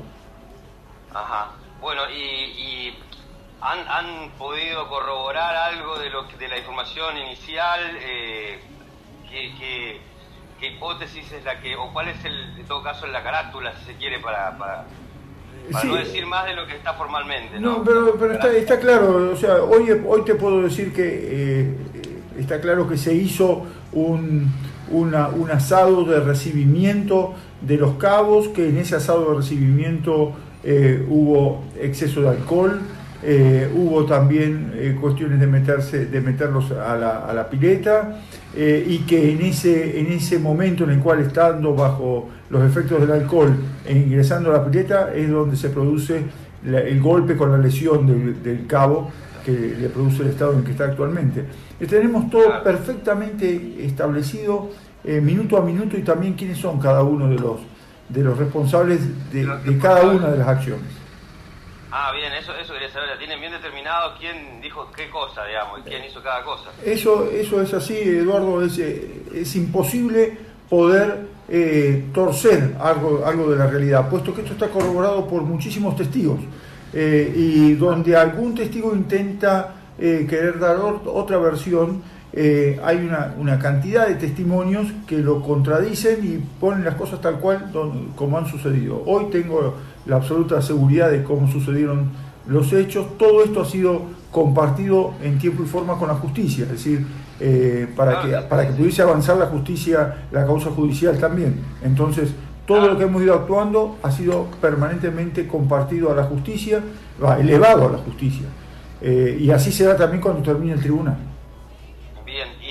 Ajá. 1.13 1.51
Bueno, 1.81 2.01
y, 2.09 2.15
y 2.23 2.97
han, 3.61 3.79
han 3.87 4.29
podido 4.37 4.87
corroborar 4.89 5.55
algo 5.55 5.97
de 5.99 6.09
lo 6.09 6.27
que- 6.27 6.37
de 6.37 6.47
la 6.47 6.57
información 6.57 7.17
inicial. 7.17 7.79
Eh, 8.01 8.59
¿qué, 9.29 9.53
qué, 9.59 10.01
qué 10.59 10.67
hipótesis 10.75 11.31
es 11.31 11.43
la 11.43 11.59
que, 11.59 11.75
o 11.75 11.91
cuál 11.91 12.07
es 12.09 12.23
el, 12.25 12.57
en 12.59 12.65
todo 12.65 12.81
caso, 12.83 13.05
la 13.07 13.23
carátula, 13.23 13.73
si 13.79 13.85
se 13.85 13.95
quiere, 13.95 14.19
para, 14.19 14.57
para, 14.57 14.85
para 15.71 15.81
Sí. 15.81 15.87
no 15.87 15.95
decir 15.95 16.25
más 16.25 16.45
de 16.45 16.55
lo 16.55 16.67
que 16.67 16.75
está 16.75 16.93
formalmente? 16.93 17.59
No, 17.59 17.77
No, 17.79 17.83
pero, 17.83 18.15
pero 18.19 18.33
está, 18.33 18.51
está 18.51 18.79
claro, 18.79 19.31
o 19.33 19.35
sea, 19.37 19.63
hoy, 19.63 19.89
hoy 20.05 20.21
te 20.23 20.35
puedo 20.35 20.61
decir 20.61 20.91
que 20.93 21.03
eh, 21.05 21.75
está 22.37 22.59
claro 22.61 22.87
que 22.87 22.97
se 22.97 23.13
hizo 23.13 23.63
un, 23.93 24.51
una- 24.89 25.29
un 25.29 25.49
asado 25.51 26.03
de 26.03 26.19
recibimiento 26.19 27.33
de 27.61 27.77
los 27.77 27.95
cabos, 27.95 28.49
que 28.49 28.67
en 28.69 28.77
ese 28.77 28.95
asado 28.95 29.29
de 29.31 29.37
recibimiento 29.37 30.33
eh, 30.65 31.05
hubo 31.09 31.63
exceso 31.79 32.21
de 32.21 32.29
alcohol, 32.29 32.79
eh, 33.25 33.69
hubo 33.73 34.05
también 34.05 34.71
eh, 34.75 34.97
cuestiones 34.99 35.39
de 35.39 35.47
meterse, 35.47 36.05
de 36.07 36.21
meterlos 36.21 36.71
a 36.71 36.95
la, 36.97 37.19
a 37.25 37.33
la 37.33 37.49
pileta, 37.49 38.19
eh, 38.55 38.85
y 38.87 38.99
que 38.99 39.31
en 39.31 39.41
ese, 39.41 39.99
en 39.99 40.11
ese 40.11 40.37
momento 40.39 40.83
en 40.83 40.91
el 40.91 40.99
cual 40.99 41.21
estando 41.21 41.73
bajo 41.73 42.29
los 42.49 42.63
efectos 42.63 42.99
del 43.01 43.11
alcohol 43.11 43.55
e 43.85 43.93
ingresando 43.97 44.49
a 44.51 44.57
la 44.57 44.65
pileta 44.65 45.13
es 45.15 45.29
donde 45.29 45.55
se 45.55 45.69
produce 45.69 46.23
la- 46.65 46.81
el 46.81 47.01
golpe 47.01 47.35
con 47.35 47.51
la 47.51 47.57
lesión 47.57 48.05
del, 48.05 48.43
del 48.43 48.67
cabo 48.67 49.09
que 49.45 49.51
le 49.79 49.89
produce 49.89 50.21
el 50.23 50.29
estado 50.29 50.53
en 50.53 50.59
el 50.59 50.63
que 50.65 50.71
está 50.71 50.85
actualmente. 50.85 51.43
Tenemos 51.89 52.29
todo 52.29 52.63
perfectamente 52.63 53.85
establecido 53.85 54.69
minuto 55.21 55.57
a 55.57 55.61
minuto 55.65 55.97
y 55.97 56.01
también 56.01 56.33
quiénes 56.33 56.57
son 56.59 56.79
cada 56.79 57.03
uno 57.03 57.27
de 57.27 57.35
los, 57.37 57.59
de 58.07 58.23
los 58.23 58.37
responsables 58.37 58.99
de, 59.33 59.43
cada 59.81 60.03
una 60.07 60.29
de 60.29 60.37
las 60.37 60.47
acciones. 60.47 60.85
Ah, 61.95 62.11
bien, 62.11 62.33
eso, 62.33 62.53
eso 62.55 62.73
quería 62.73 62.89
saber. 62.91 63.19
¿Tienen 63.19 63.39
bien 63.39 63.51
determinado 63.51 64.13
quién 64.19 64.59
dijo 64.61 64.89
qué 64.95 65.11
cosa, 65.11 65.45
digamos, 65.45 65.79
y 65.79 65.83
quién 65.83 66.03
hizo 66.03 66.23
cada 66.23 66.43
cosa? 66.43 66.71
Eso, 66.83 67.29
eso 67.31 67.61
es 67.61 67.71
así, 67.71 67.93
Eduardo, 67.95 68.63
es, 68.65 68.79
eh, 68.79 69.21
es 69.35 69.55
imposible 69.55 70.35
poder 70.69 71.27
eh, 71.49 72.05
torcer 72.11 72.75
algo, 72.79 73.23
algo 73.23 73.51
de 73.51 73.57
la 73.57 73.67
realidad, 73.67 74.09
puesto 74.09 74.33
que 74.33 74.41
esto 74.41 74.53
está 74.53 74.69
corroborado 74.69 75.27
por 75.27 75.43
muchísimos 75.43 75.95
testigos, 75.95 76.39
eh, 76.93 77.31
y 77.35 77.73
donde 77.75 78.17
algún 78.17 78.55
testigo 78.55 78.95
intenta 78.95 79.75
eh, 79.99 80.25
querer 80.27 80.57
dar 80.57 80.77
ot- 80.77 81.03
otra 81.05 81.37
versión, 81.37 82.01
eh, 82.35 82.79
hay 82.83 82.97
una, 82.97 83.35
una 83.37 83.59
cantidad 83.59 84.07
de 84.07 84.15
testimonios 84.15 84.87
que 85.05 85.17
lo 85.19 85.43
contradicen 85.43 86.25
y 86.25 86.37
ponen 86.59 86.83
las 86.83 86.95
cosas 86.95 87.21
tal 87.21 87.35
cual 87.39 87.71
don- 87.71 88.13
como 88.15 88.39
han 88.39 88.47
sucedido. 88.47 89.03
Hoy 89.05 89.25
tengo 89.29 89.75
la 90.05 90.17
absoluta 90.17 90.61
seguridad 90.61 91.09
de 91.11 91.23
cómo 91.23 91.47
sucedieron 91.51 92.11
los 92.47 92.71
hechos. 92.73 93.17
Todo 93.17 93.43
esto 93.43 93.61
ha 93.61 93.65
sido 93.65 94.03
compartido 94.31 95.13
en 95.21 95.37
tiempo 95.39 95.63
y 95.63 95.65
forma 95.67 95.97
con 95.97 96.07
la 96.07 96.15
justicia, 96.15 96.63
es 96.65 96.71
decir, 96.71 97.05
eh, 97.39 97.87
para, 97.95 98.21
que, 98.21 98.31
para 98.49 98.67
que 98.67 98.73
pudiese 98.73 99.01
avanzar 99.01 99.37
la 99.37 99.45
justicia, 99.47 100.25
la 100.31 100.45
causa 100.45 100.69
judicial 100.71 101.17
también. 101.19 101.59
Entonces, 101.83 102.33
todo 102.65 102.87
lo 102.87 102.97
que 102.97 103.03
hemos 103.03 103.21
ido 103.21 103.33
actuando 103.33 103.97
ha 104.03 104.09
sido 104.11 104.47
permanentemente 104.61 105.47
compartido 105.47 106.11
a 106.11 106.15
la 106.15 106.23
justicia, 106.23 106.81
va, 107.23 107.39
elevado 107.39 107.89
a 107.89 107.91
la 107.91 107.97
justicia. 107.99 108.47
Eh, 109.01 109.37
y 109.39 109.51
así 109.51 109.71
será 109.71 109.97
también 109.97 110.21
cuando 110.21 110.41
termine 110.41 110.73
el 110.73 110.79
tribunal. 110.79 111.17
Bien, 112.25 112.47
y, 112.61 112.65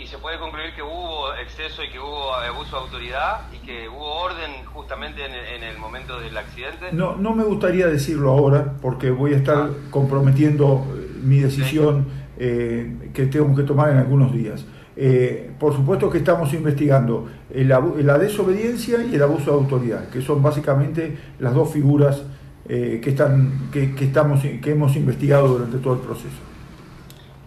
y- 0.00 0.02
y 0.02 0.06
se 0.06 0.18
puede 0.18 0.38
concluir 0.38 0.74
que 0.76 0.82
hubo 0.82 1.32
exceso 1.34 1.82
y 1.82 1.88
que 1.90 1.98
hubo 1.98 2.34
abuso 2.34 2.76
de 2.76 2.82
autoridad 2.82 3.40
que 3.68 3.86
hubo 3.86 4.22
orden 4.22 4.64
justamente 4.72 5.26
en 5.26 5.32
el, 5.32 5.46
en 5.46 5.62
el 5.62 5.76
momento 5.76 6.18
del 6.18 6.34
accidente. 6.34 6.90
No, 6.90 7.16
no 7.16 7.34
me 7.34 7.44
gustaría 7.44 7.86
decirlo 7.86 8.30
ahora 8.30 8.76
porque 8.80 9.10
voy 9.10 9.34
a 9.34 9.36
estar 9.36 9.68
comprometiendo 9.90 10.86
eh, 10.88 11.18
mi 11.22 11.40
decisión 11.40 12.06
eh, 12.38 13.10
que 13.12 13.26
tengo 13.26 13.54
que 13.54 13.64
tomar 13.64 13.90
en 13.90 13.98
algunos 13.98 14.32
días. 14.32 14.64
Eh, 14.96 15.52
por 15.60 15.74
supuesto 15.74 16.08
que 16.08 16.16
estamos 16.16 16.50
investigando 16.54 17.28
el 17.52 17.68
la 17.68 18.16
desobediencia 18.16 19.04
y 19.04 19.16
el 19.16 19.22
abuso 19.22 19.50
de 19.50 19.58
autoridad, 19.58 20.08
que 20.08 20.22
son 20.22 20.42
básicamente 20.42 21.18
las 21.38 21.52
dos 21.52 21.70
figuras 21.70 22.22
eh, 22.70 23.02
que, 23.04 23.10
están, 23.10 23.68
que, 23.70 23.94
que 23.94 24.06
estamos, 24.06 24.40
que 24.40 24.70
hemos 24.70 24.96
investigado 24.96 25.46
durante 25.46 25.76
todo 25.76 25.92
el 25.92 26.00
proceso. 26.00 26.40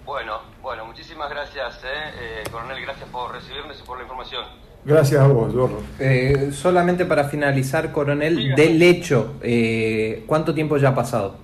Bueno, 0.05 0.39
bueno, 0.61 0.85
muchísimas 0.85 1.31
gracias, 1.31 1.81
coronel, 2.51 2.79
gracias 2.79 3.09
por 3.09 3.31
recibirnos 3.31 3.79
y 3.79 3.87
por 3.87 3.97
la 3.97 4.03
información. 4.03 4.60
Gracias 4.83 5.21
a 5.21 5.27
vos, 5.27 5.53
Eduardo. 5.53 5.79
Eh, 5.99 6.49
solamente 6.53 7.05
para 7.05 7.25
finalizar, 7.25 7.91
coronel, 7.91 8.55
del 8.55 8.81
hecho, 8.81 9.33
eh, 9.41 10.23
¿cuánto 10.25 10.53
tiempo 10.55 10.77
ya 10.77 10.89
ha 10.89 10.95
pasado? 10.95 11.35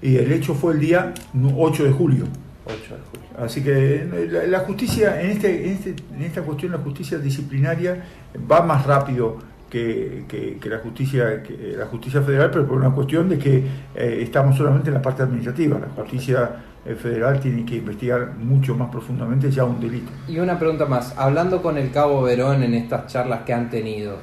Y 0.00 0.16
el 0.16 0.32
hecho 0.32 0.54
fue 0.54 0.72
el 0.74 0.80
día 0.80 1.12
8 1.56 1.84
de 1.84 1.90
julio. 1.90 2.24
8 2.64 2.74
de 2.74 3.00
julio. 3.10 3.26
Así 3.38 3.62
que 3.62 3.96
eh, 3.96 4.28
la, 4.30 4.46
la 4.46 4.58
justicia, 4.60 5.20
en, 5.20 5.30
este, 5.30 5.66
en, 5.66 5.72
este, 5.74 5.94
en 6.14 6.22
esta 6.22 6.40
cuestión, 6.42 6.72
la 6.72 6.78
justicia 6.78 7.18
disciplinaria 7.18 8.02
va 8.50 8.62
más 8.62 8.86
rápido 8.86 9.36
que, 9.68 10.24
que- 10.28 10.56
que 10.58 10.68
la 10.70 10.78
justicia 10.78 11.42
que 11.42 11.74
la 11.76 11.86
justicia 11.86 12.22
federal, 12.22 12.50
pero 12.50 12.66
por 12.66 12.78
una 12.78 12.90
cuestión 12.94 13.28
de 13.28 13.38
que 13.38 13.62
eh, 13.94 14.20
estamos 14.22 14.56
solamente 14.56 14.88
en 14.88 14.94
la 14.94 15.02
parte 15.02 15.22
administrativa. 15.22 15.78
La 15.78 16.02
justicia 16.02 16.50
eh, 16.88 16.94
federal 16.94 17.40
tiene 17.40 17.64
que 17.64 17.76
investigar 17.76 18.34
mucho 18.38 18.74
más 18.74 18.90
profundamente 18.90 19.50
ya 19.50 19.64
un 19.64 19.80
delito. 19.80 20.10
Y 20.28 20.38
una 20.38 20.58
pregunta 20.58 20.86
más, 20.86 21.14
hablando 21.16 21.62
con 21.62 21.78
el 21.78 21.90
cabo 21.90 22.22
Verón 22.22 22.62
en 22.62 22.74
estas 22.74 23.06
charlas 23.12 23.40
que 23.46 23.52
han 23.52 23.70
tenido, 23.70 24.16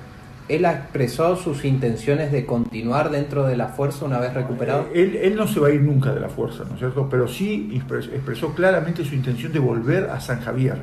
¿él 0.50 0.66
ha 0.66 0.74
expresado 0.74 1.36
sus 1.36 1.64
intenciones 1.66 2.32
de 2.32 2.46
continuar 2.46 3.10
dentro 3.10 3.46
de 3.46 3.56
la 3.56 3.68
fuerza 3.70 4.06
una 4.06 4.20
vez 4.20 4.34
recuperado? 4.34 4.88
Eh, 4.94 5.04
Él, 5.04 5.16
él 5.22 5.36
no 5.36 5.48
se 5.48 5.60
va 5.60 5.68
a 5.70 5.72
ir 5.72 5.82
nunca 5.82 6.14
de 6.14 6.20
la 6.20 6.30
fuerza, 6.30 6.64
¿no 6.68 6.74
es 6.74 6.80
cierto? 6.80 7.08
Pero 7.10 7.28
sí 7.28 7.70
expres- 7.74 8.10
expresó 8.14 8.54
claramente 8.54 9.04
su 9.06 9.16
intención 9.16 9.52
de 9.54 9.60
volver 9.60 10.10
a 10.10 10.20
San 10.20 10.42
Javier. 10.42 10.78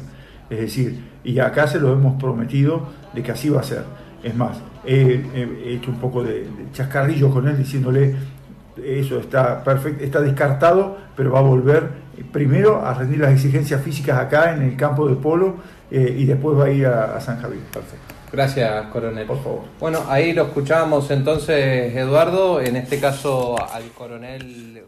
Es 0.48 0.60
decir, 0.60 0.98
y 1.22 1.38
acá 1.38 1.66
se 1.66 1.78
lo 1.78 1.92
hemos 1.92 2.20
prometido 2.20 2.86
de 3.14 3.22
que 3.22 3.32
así 3.32 3.48
va 3.50 3.60
a 3.60 3.62
ser. 3.62 3.84
Es 4.22 4.34
más, 4.34 4.58
he 4.84 5.22
hecho 5.66 5.90
un 5.90 5.98
poco 5.98 6.22
de, 6.24 6.40
de 6.40 6.72
chascarrillo 6.72 7.30
con 7.30 7.46
él 7.46 7.56
diciéndole 7.56 8.16
eso 8.84 9.18
está 9.18 9.62
perfecto, 9.64 10.04
está 10.04 10.20
descartado, 10.20 10.98
pero 11.16 11.32
va 11.32 11.40
a 11.40 11.42
volver 11.42 11.90
eh, 12.16 12.24
primero 12.30 12.84
a 12.84 12.94
rendir 12.94 13.20
las 13.20 13.32
exigencias 13.32 13.82
físicas 13.82 14.18
acá 14.18 14.54
en 14.54 14.62
el 14.62 14.76
campo 14.76 15.08
de 15.08 15.16
polo 15.16 15.56
eh, 15.90 16.14
y 16.18 16.24
después 16.24 16.58
va 16.58 16.64
a 16.66 16.70
ir 16.70 16.86
a, 16.86 17.16
a 17.16 17.20
San 17.20 17.40
Javier. 17.40 17.62
Perfecto. 17.72 18.14
Gracias, 18.32 18.86
coronel. 18.86 19.26
Por 19.26 19.42
favor. 19.42 19.62
Bueno, 19.80 20.00
ahí 20.08 20.32
lo 20.32 20.44
escuchábamos 20.44 21.10
entonces, 21.10 21.94
Eduardo, 21.96 22.60
en 22.60 22.76
este 22.76 23.00
caso 23.00 23.56
al 23.72 23.90
coronel 23.90 24.84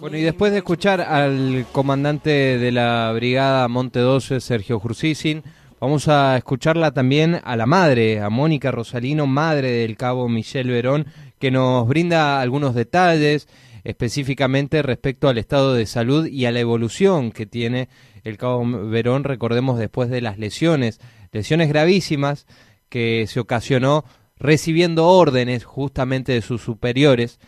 Bueno, 0.00 0.18
y 0.18 0.22
después 0.22 0.52
de 0.52 0.58
escuchar 0.58 1.00
al 1.00 1.66
comandante 1.72 2.30
de 2.30 2.72
la 2.72 3.12
brigada 3.14 3.66
Monte 3.68 4.00
12, 4.00 4.40
Sergio 4.40 4.78
Jursisin, 4.78 5.42
vamos 5.86 6.08
a 6.08 6.36
escucharla 6.36 6.90
también 6.90 7.40
a 7.44 7.54
la 7.54 7.64
madre, 7.64 8.20
a 8.20 8.28
Mónica 8.28 8.72
Rosalino, 8.72 9.28
madre 9.28 9.70
del 9.70 9.96
cabo 9.96 10.28
Michel 10.28 10.68
Verón, 10.68 11.06
que 11.38 11.52
nos 11.52 11.86
brinda 11.86 12.40
algunos 12.40 12.74
detalles 12.74 13.46
específicamente 13.84 14.82
respecto 14.82 15.28
al 15.28 15.38
estado 15.38 15.74
de 15.74 15.86
salud 15.86 16.26
y 16.26 16.44
a 16.46 16.50
la 16.50 16.58
evolución 16.58 17.30
que 17.30 17.46
tiene 17.46 17.88
el 18.24 18.36
cabo 18.36 18.66
Verón, 18.66 19.22
recordemos 19.22 19.78
después 19.78 20.10
de 20.10 20.20
las 20.20 20.38
lesiones, 20.38 20.98
lesiones 21.30 21.68
gravísimas 21.68 22.48
que 22.88 23.24
se 23.28 23.38
ocasionó 23.38 24.04
recibiendo 24.40 25.06
órdenes 25.06 25.64
justamente 25.64 26.32
de 26.32 26.42
sus 26.42 26.62
superiores 26.62 27.38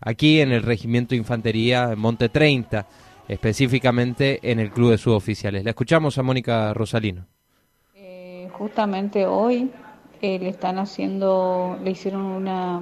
aquí 0.00 0.40
en 0.40 0.52
el 0.52 0.62
Regimiento 0.62 1.16
de 1.16 1.16
Infantería 1.16 1.94
Monte 1.96 2.28
30, 2.28 2.86
específicamente 3.26 4.38
en 4.52 4.60
el 4.60 4.70
Club 4.70 4.92
de 4.92 4.98
Suboficiales. 4.98 5.64
La 5.64 5.70
escuchamos 5.70 6.16
a 6.16 6.22
Mónica 6.22 6.72
Rosalino. 6.74 7.31
Justamente 8.52 9.26
hoy 9.26 9.70
eh, 10.20 10.38
le 10.38 10.48
están 10.48 10.78
haciendo, 10.78 11.78
le 11.82 11.90
hicieron 11.90 12.22
una 12.22 12.80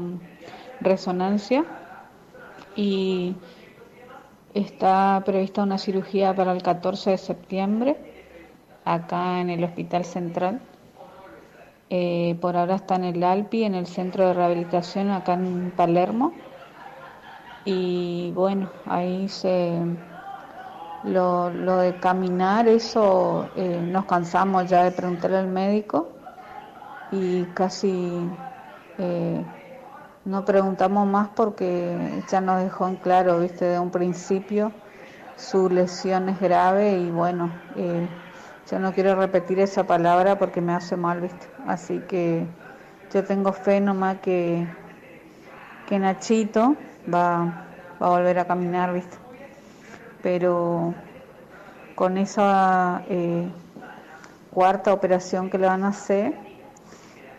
resonancia 0.81 1.65
y 2.77 3.35
Está 4.55 5.23
prevista 5.25 5.63
una 5.63 5.79
cirugía 5.79 6.35
para 6.35 6.51
el 6.51 6.61
14 6.61 7.11
de 7.11 7.19
septiembre 7.19 7.97
acá 8.85 9.41
en 9.41 9.49
el 9.49 9.63
Hospital 9.63 10.05
Central. 10.05 10.61
Eh, 11.89 12.37
por 12.41 12.57
ahora 12.57 12.75
está 12.75 12.97
en 12.97 13.05
el 13.05 13.23
ALPI, 13.23 13.65
en 13.65 13.77
el 13.77 13.87
centro 13.87 14.27
de 14.27 14.35
rehabilitación 14.35 15.11
acá 15.11 15.35
en 15.35 15.73
Palermo. 15.77 16.33
Y 17.65 18.33
bueno, 18.35 18.69
ahí 18.87 19.29
se 19.29 19.79
lo, 21.05 21.51
lo 21.51 21.79
de 21.79 21.97
caminar, 21.99 22.69
eso 22.69 23.51
eh, 23.57 23.81
nos 23.83 24.07
cansamos 24.07 24.69
ya 24.69 24.85
de 24.85 24.93
preguntarle 24.93 25.39
al 25.39 25.49
médico 25.49 26.09
y 27.11 27.47
casi 27.55 28.31
eh, 28.99 29.45
no 30.25 30.45
preguntamos 30.45 31.07
más 31.09 31.29
porque 31.37 32.23
ya 32.29 32.41
nos 32.41 32.63
dejó 32.63 32.89
en 32.89 32.97
claro, 32.97 33.41
viste, 33.41 33.65
de 33.67 33.79
un 33.79 33.91
principio 33.91 34.73
su 35.37 35.71
lesión 35.71 36.29
es 36.29 36.41
grave 36.41 36.99
y 36.99 37.11
bueno, 37.11 37.51
eh, 37.77 38.09
yo 38.71 38.79
no 38.79 38.93
quiero 38.93 39.15
repetir 39.17 39.59
esa 39.61 39.87
palabra 39.87 40.39
porque 40.39 40.61
me 40.61 40.75
hace 40.75 40.97
mal, 40.97 41.21
viste. 41.21 41.47
Así 41.67 42.01
que 42.01 42.47
yo 43.13 43.25
tengo 43.25 43.53
fe 43.53 43.81
nomás 43.81 44.19
que, 44.21 44.69
que 45.87 45.99
Nachito 45.99 46.65
va, 47.15 47.27
va 48.01 48.07
a 48.07 48.11
volver 48.17 48.39
a 48.39 48.47
caminar, 48.47 48.93
viste. 48.93 49.20
Pero 50.23 50.95
con 51.95 52.19
esa 52.19 53.05
eh, 53.09 53.49
cuarta 54.51 54.93
operación 54.93 55.51
que 55.51 55.59
le 55.59 55.67
van 55.67 55.85
a 55.85 55.89
hacer, 55.89 56.35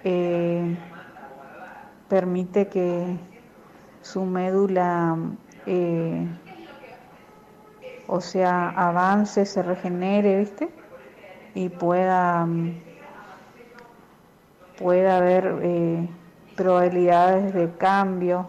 eh, 0.04 0.76
permite 2.08 2.68
que 2.68 3.18
su 4.02 4.24
médula, 4.24 5.18
eh, 5.66 6.28
o 8.08 8.20
sea, 8.22 8.70
avance, 8.70 9.46
se 9.46 9.62
regenere, 9.62 10.40
¿viste? 10.40 10.70
Y 11.54 11.70
pueda, 11.70 12.48
pueda 14.78 15.18
haber 15.18 15.60
eh, 15.62 16.08
probabilidades 16.56 17.54
de 17.54 17.72
cambio, 17.78 18.48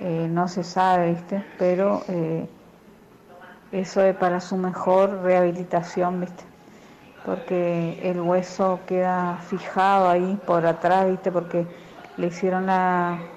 no 0.00 0.48
se 0.48 0.64
sabe, 0.64 1.12
¿viste? 1.12 1.44
Pero 1.58 2.02
eso 3.72 4.02
es 4.02 4.16
para 4.16 4.40
su 4.40 4.56
mejor 4.56 5.22
rehabilitación, 5.22 6.20
¿viste? 6.20 6.44
Porque 7.24 7.98
el 8.10 8.20
hueso 8.20 8.84
queda 8.86 9.38
fijado 9.38 10.08
ahí 10.08 10.36
por 10.46 10.66
atrás, 10.66 11.08
¿viste? 11.10 11.32
Porque 11.32 11.66
le 12.16 12.26
hicieron 12.28 12.66
la, 12.66 13.32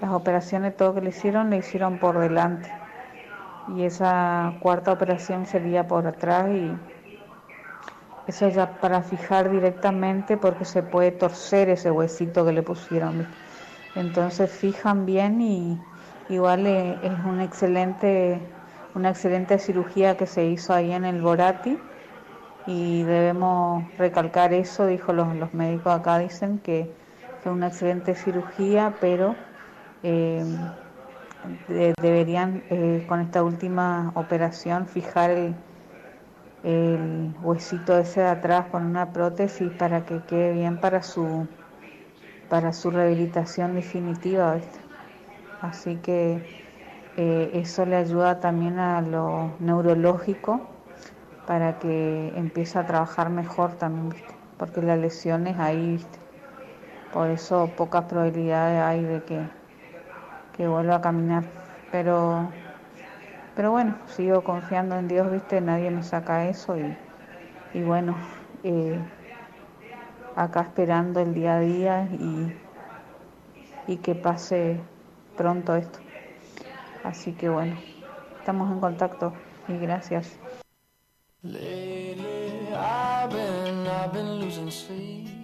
las 0.00 0.10
operaciones, 0.12 0.76
todo 0.76 0.94
que 0.94 1.00
le 1.02 1.10
hicieron, 1.10 1.50
le 1.50 1.58
hicieron 1.58 1.98
por 1.98 2.18
delante. 2.18 2.70
Y 3.66 3.84
esa 3.84 4.56
cuarta 4.60 4.92
operación 4.92 5.46
sería 5.46 5.86
por 5.88 6.06
atrás 6.06 6.50
y 6.50 6.80
eso 8.26 8.48
ya 8.48 8.80
para 8.80 9.02
fijar 9.02 9.50
directamente 9.50 10.36
porque 10.36 10.64
se 10.64 10.82
puede 10.82 11.12
torcer 11.12 11.68
ese 11.68 11.90
huesito 11.90 12.44
que 12.44 12.52
le 12.52 12.62
pusieron. 12.62 13.18
¿viste? 13.18 13.38
Entonces 13.94 14.50
fijan 14.50 15.06
bien 15.06 15.40
y 15.40 15.86
igual 16.28 16.66
es 16.66 17.24
una 17.24 17.44
excelente, 17.44 18.40
una 18.94 19.10
excelente 19.10 19.58
cirugía 19.58 20.16
que 20.16 20.26
se 20.26 20.46
hizo 20.46 20.72
ahí 20.74 20.92
en 20.92 21.04
el 21.04 21.20
Borati 21.22 21.78
y 22.66 23.04
debemos 23.04 23.96
recalcar 23.98 24.52
eso, 24.54 24.86
dijo 24.86 25.12
los, 25.12 25.36
los 25.36 25.54
médicos 25.54 25.92
acá, 25.94 26.18
dicen 26.18 26.58
que 26.60 26.94
fue 27.38 27.52
una 27.52 27.68
excelente 27.68 28.14
cirugía, 28.14 28.98
pero 29.00 29.36
eh, 30.02 30.44
de- 31.68 31.94
deberían 32.00 32.64
eh, 32.70 33.04
con 33.06 33.20
esta 33.20 33.42
última 33.44 34.12
operación 34.14 34.86
fijar 34.86 35.30
el, 35.30 35.54
huesito 37.42 37.98
ese 37.98 38.20
de 38.20 38.26
atrás 38.28 38.66
con 38.70 38.84
una 38.84 39.12
prótesis 39.12 39.70
para 39.72 40.04
que 40.04 40.22
quede 40.24 40.52
bien 40.52 40.78
para 40.78 41.02
su 41.02 41.46
para 42.48 42.72
su 42.72 42.90
rehabilitación 42.90 43.74
definitiva 43.74 44.60
así 45.60 45.96
que 45.98 46.40
eh, 47.16 47.50
eso 47.54 47.84
le 47.86 47.96
ayuda 47.96 48.40
también 48.40 48.78
a 48.78 49.00
lo 49.02 49.50
neurológico 49.60 50.60
para 51.46 51.78
que 51.78 52.32
empiece 52.36 52.78
a 52.78 52.86
trabajar 52.86 53.30
mejor 53.30 53.72
también 53.74 54.10
¿viste? 54.10 54.34
porque 54.58 54.82
la 54.82 54.96
lesión 54.96 55.46
es 55.46 55.58
ahí 55.58 56.00
por 57.12 57.28
eso 57.28 57.68
pocas 57.76 58.04
probabilidades 58.04 58.80
hay 58.82 59.04
de 59.04 59.20
que, 59.22 59.40
que 60.56 60.68
vuelva 60.68 60.96
a 60.96 61.00
caminar 61.00 61.44
pero 61.90 62.48
pero 63.54 63.70
bueno, 63.70 63.94
sigo 64.06 64.42
confiando 64.44 64.96
en 64.96 65.08
Dios, 65.08 65.30
¿viste? 65.30 65.60
Nadie 65.60 65.90
me 65.90 66.02
saca 66.02 66.48
eso 66.48 66.78
y, 66.78 66.96
y 67.74 67.82
bueno, 67.82 68.16
eh, 68.64 68.98
acá 70.36 70.62
esperando 70.62 71.20
el 71.20 71.34
día 71.34 71.56
a 71.56 71.60
día 71.60 72.08
y, 72.12 72.52
y 73.86 73.96
que 73.98 74.14
pase 74.14 74.80
pronto 75.36 75.76
esto. 75.76 76.01
Así 77.04 77.32
que 77.32 77.48
bueno, 77.48 77.76
estamos 78.38 78.70
en 78.70 78.80
contacto 78.80 79.32
y 79.68 79.76
gracias. 79.78 80.38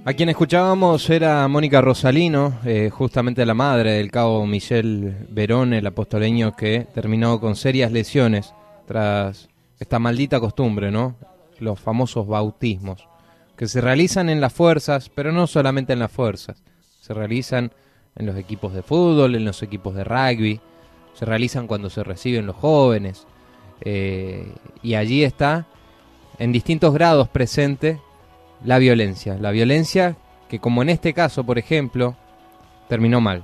A 0.04 0.12
quien 0.14 0.28
escuchábamos 0.28 1.10
era 1.10 1.48
Mónica 1.48 1.80
Rosalino, 1.80 2.54
eh, 2.64 2.88
justamente 2.90 3.44
la 3.44 3.54
madre 3.54 3.92
del 3.92 4.10
cabo 4.10 4.46
Michel 4.46 5.26
Verón, 5.30 5.72
el 5.72 5.86
apostoleño 5.86 6.54
que 6.54 6.86
terminó 6.94 7.40
con 7.40 7.56
serias 7.56 7.90
lesiones 7.90 8.54
tras 8.86 9.48
esta 9.80 9.98
maldita 9.98 10.38
costumbre, 10.38 10.90
¿no? 10.92 11.16
Los 11.58 11.80
famosos 11.80 12.26
bautismos, 12.26 13.08
que 13.56 13.66
se 13.66 13.80
realizan 13.80 14.28
en 14.28 14.40
las 14.40 14.52
fuerzas, 14.52 15.08
pero 15.08 15.32
no 15.32 15.46
solamente 15.48 15.92
en 15.92 15.98
las 15.98 16.12
fuerzas, 16.12 16.62
se 17.00 17.12
realizan 17.12 17.72
en 18.14 18.26
los 18.26 18.36
equipos 18.36 18.72
de 18.72 18.82
fútbol, 18.82 19.34
en 19.34 19.44
los 19.44 19.62
equipos 19.62 19.94
de 19.94 20.04
rugby, 20.04 20.60
se 21.18 21.24
realizan 21.24 21.66
cuando 21.66 21.90
se 21.90 22.04
reciben 22.04 22.46
los 22.46 22.54
jóvenes, 22.54 23.26
eh, 23.80 24.52
y 24.82 24.94
allí 24.94 25.24
está, 25.24 25.66
en 26.38 26.52
distintos 26.52 26.94
grados 26.94 27.28
presente, 27.28 28.00
la 28.64 28.78
violencia. 28.78 29.36
La 29.40 29.50
violencia 29.50 30.16
que 30.48 30.60
como 30.60 30.82
en 30.82 30.90
este 30.90 31.12
caso, 31.14 31.44
por 31.44 31.58
ejemplo, 31.58 32.16
terminó 32.88 33.20
mal. 33.20 33.42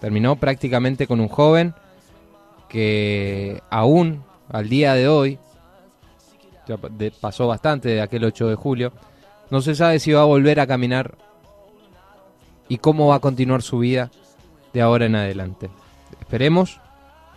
Terminó 0.00 0.36
prácticamente 0.36 1.06
con 1.06 1.20
un 1.20 1.28
joven 1.28 1.74
que 2.70 3.62
aún 3.68 4.24
al 4.48 4.70
día 4.70 4.94
de 4.94 5.06
hoy, 5.06 5.38
pasó 7.20 7.46
bastante 7.46 7.90
de 7.90 8.00
aquel 8.00 8.24
8 8.24 8.48
de 8.48 8.54
julio, 8.54 8.92
no 9.50 9.60
se 9.60 9.74
sabe 9.74 9.98
si 9.98 10.12
va 10.12 10.22
a 10.22 10.24
volver 10.24 10.58
a 10.58 10.66
caminar 10.66 11.18
y 12.68 12.78
cómo 12.78 13.08
va 13.08 13.16
a 13.16 13.20
continuar 13.20 13.62
su 13.62 13.80
vida 13.80 14.10
de 14.72 14.80
ahora 14.80 15.06
en 15.06 15.16
adelante. 15.16 15.68
Esperemos 16.20 16.80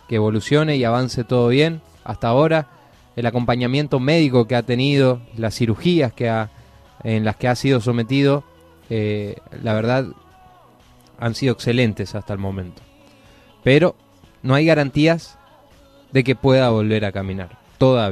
que 0.08 0.16
evolucione 0.16 0.76
y 0.76 0.84
avance 0.84 1.24
todo 1.24 1.48
bien. 1.48 1.80
Hasta 2.04 2.28
ahora, 2.28 2.68
el 3.16 3.26
acompañamiento 3.26 4.00
médico 4.00 4.46
que 4.46 4.56
ha 4.56 4.62
tenido, 4.62 5.20
las 5.36 5.54
cirugías 5.54 6.12
que 6.12 6.28
ha, 6.28 6.50
en 7.02 7.24
las 7.24 7.36
que 7.36 7.48
ha 7.48 7.54
sido 7.54 7.80
sometido, 7.80 8.44
eh, 8.90 9.36
la 9.62 9.74
verdad, 9.74 10.06
han 11.18 11.34
sido 11.34 11.54
excelentes 11.54 12.14
hasta 12.14 12.32
el 12.32 12.38
momento. 12.38 12.82
Pero 13.62 13.96
no 14.42 14.54
hay 14.54 14.66
garantías 14.66 15.38
de 16.12 16.22
que 16.24 16.36
pueda 16.36 16.70
volver 16.70 17.04
a 17.04 17.12
caminar. 17.12 17.58
Todavía. 17.78 18.02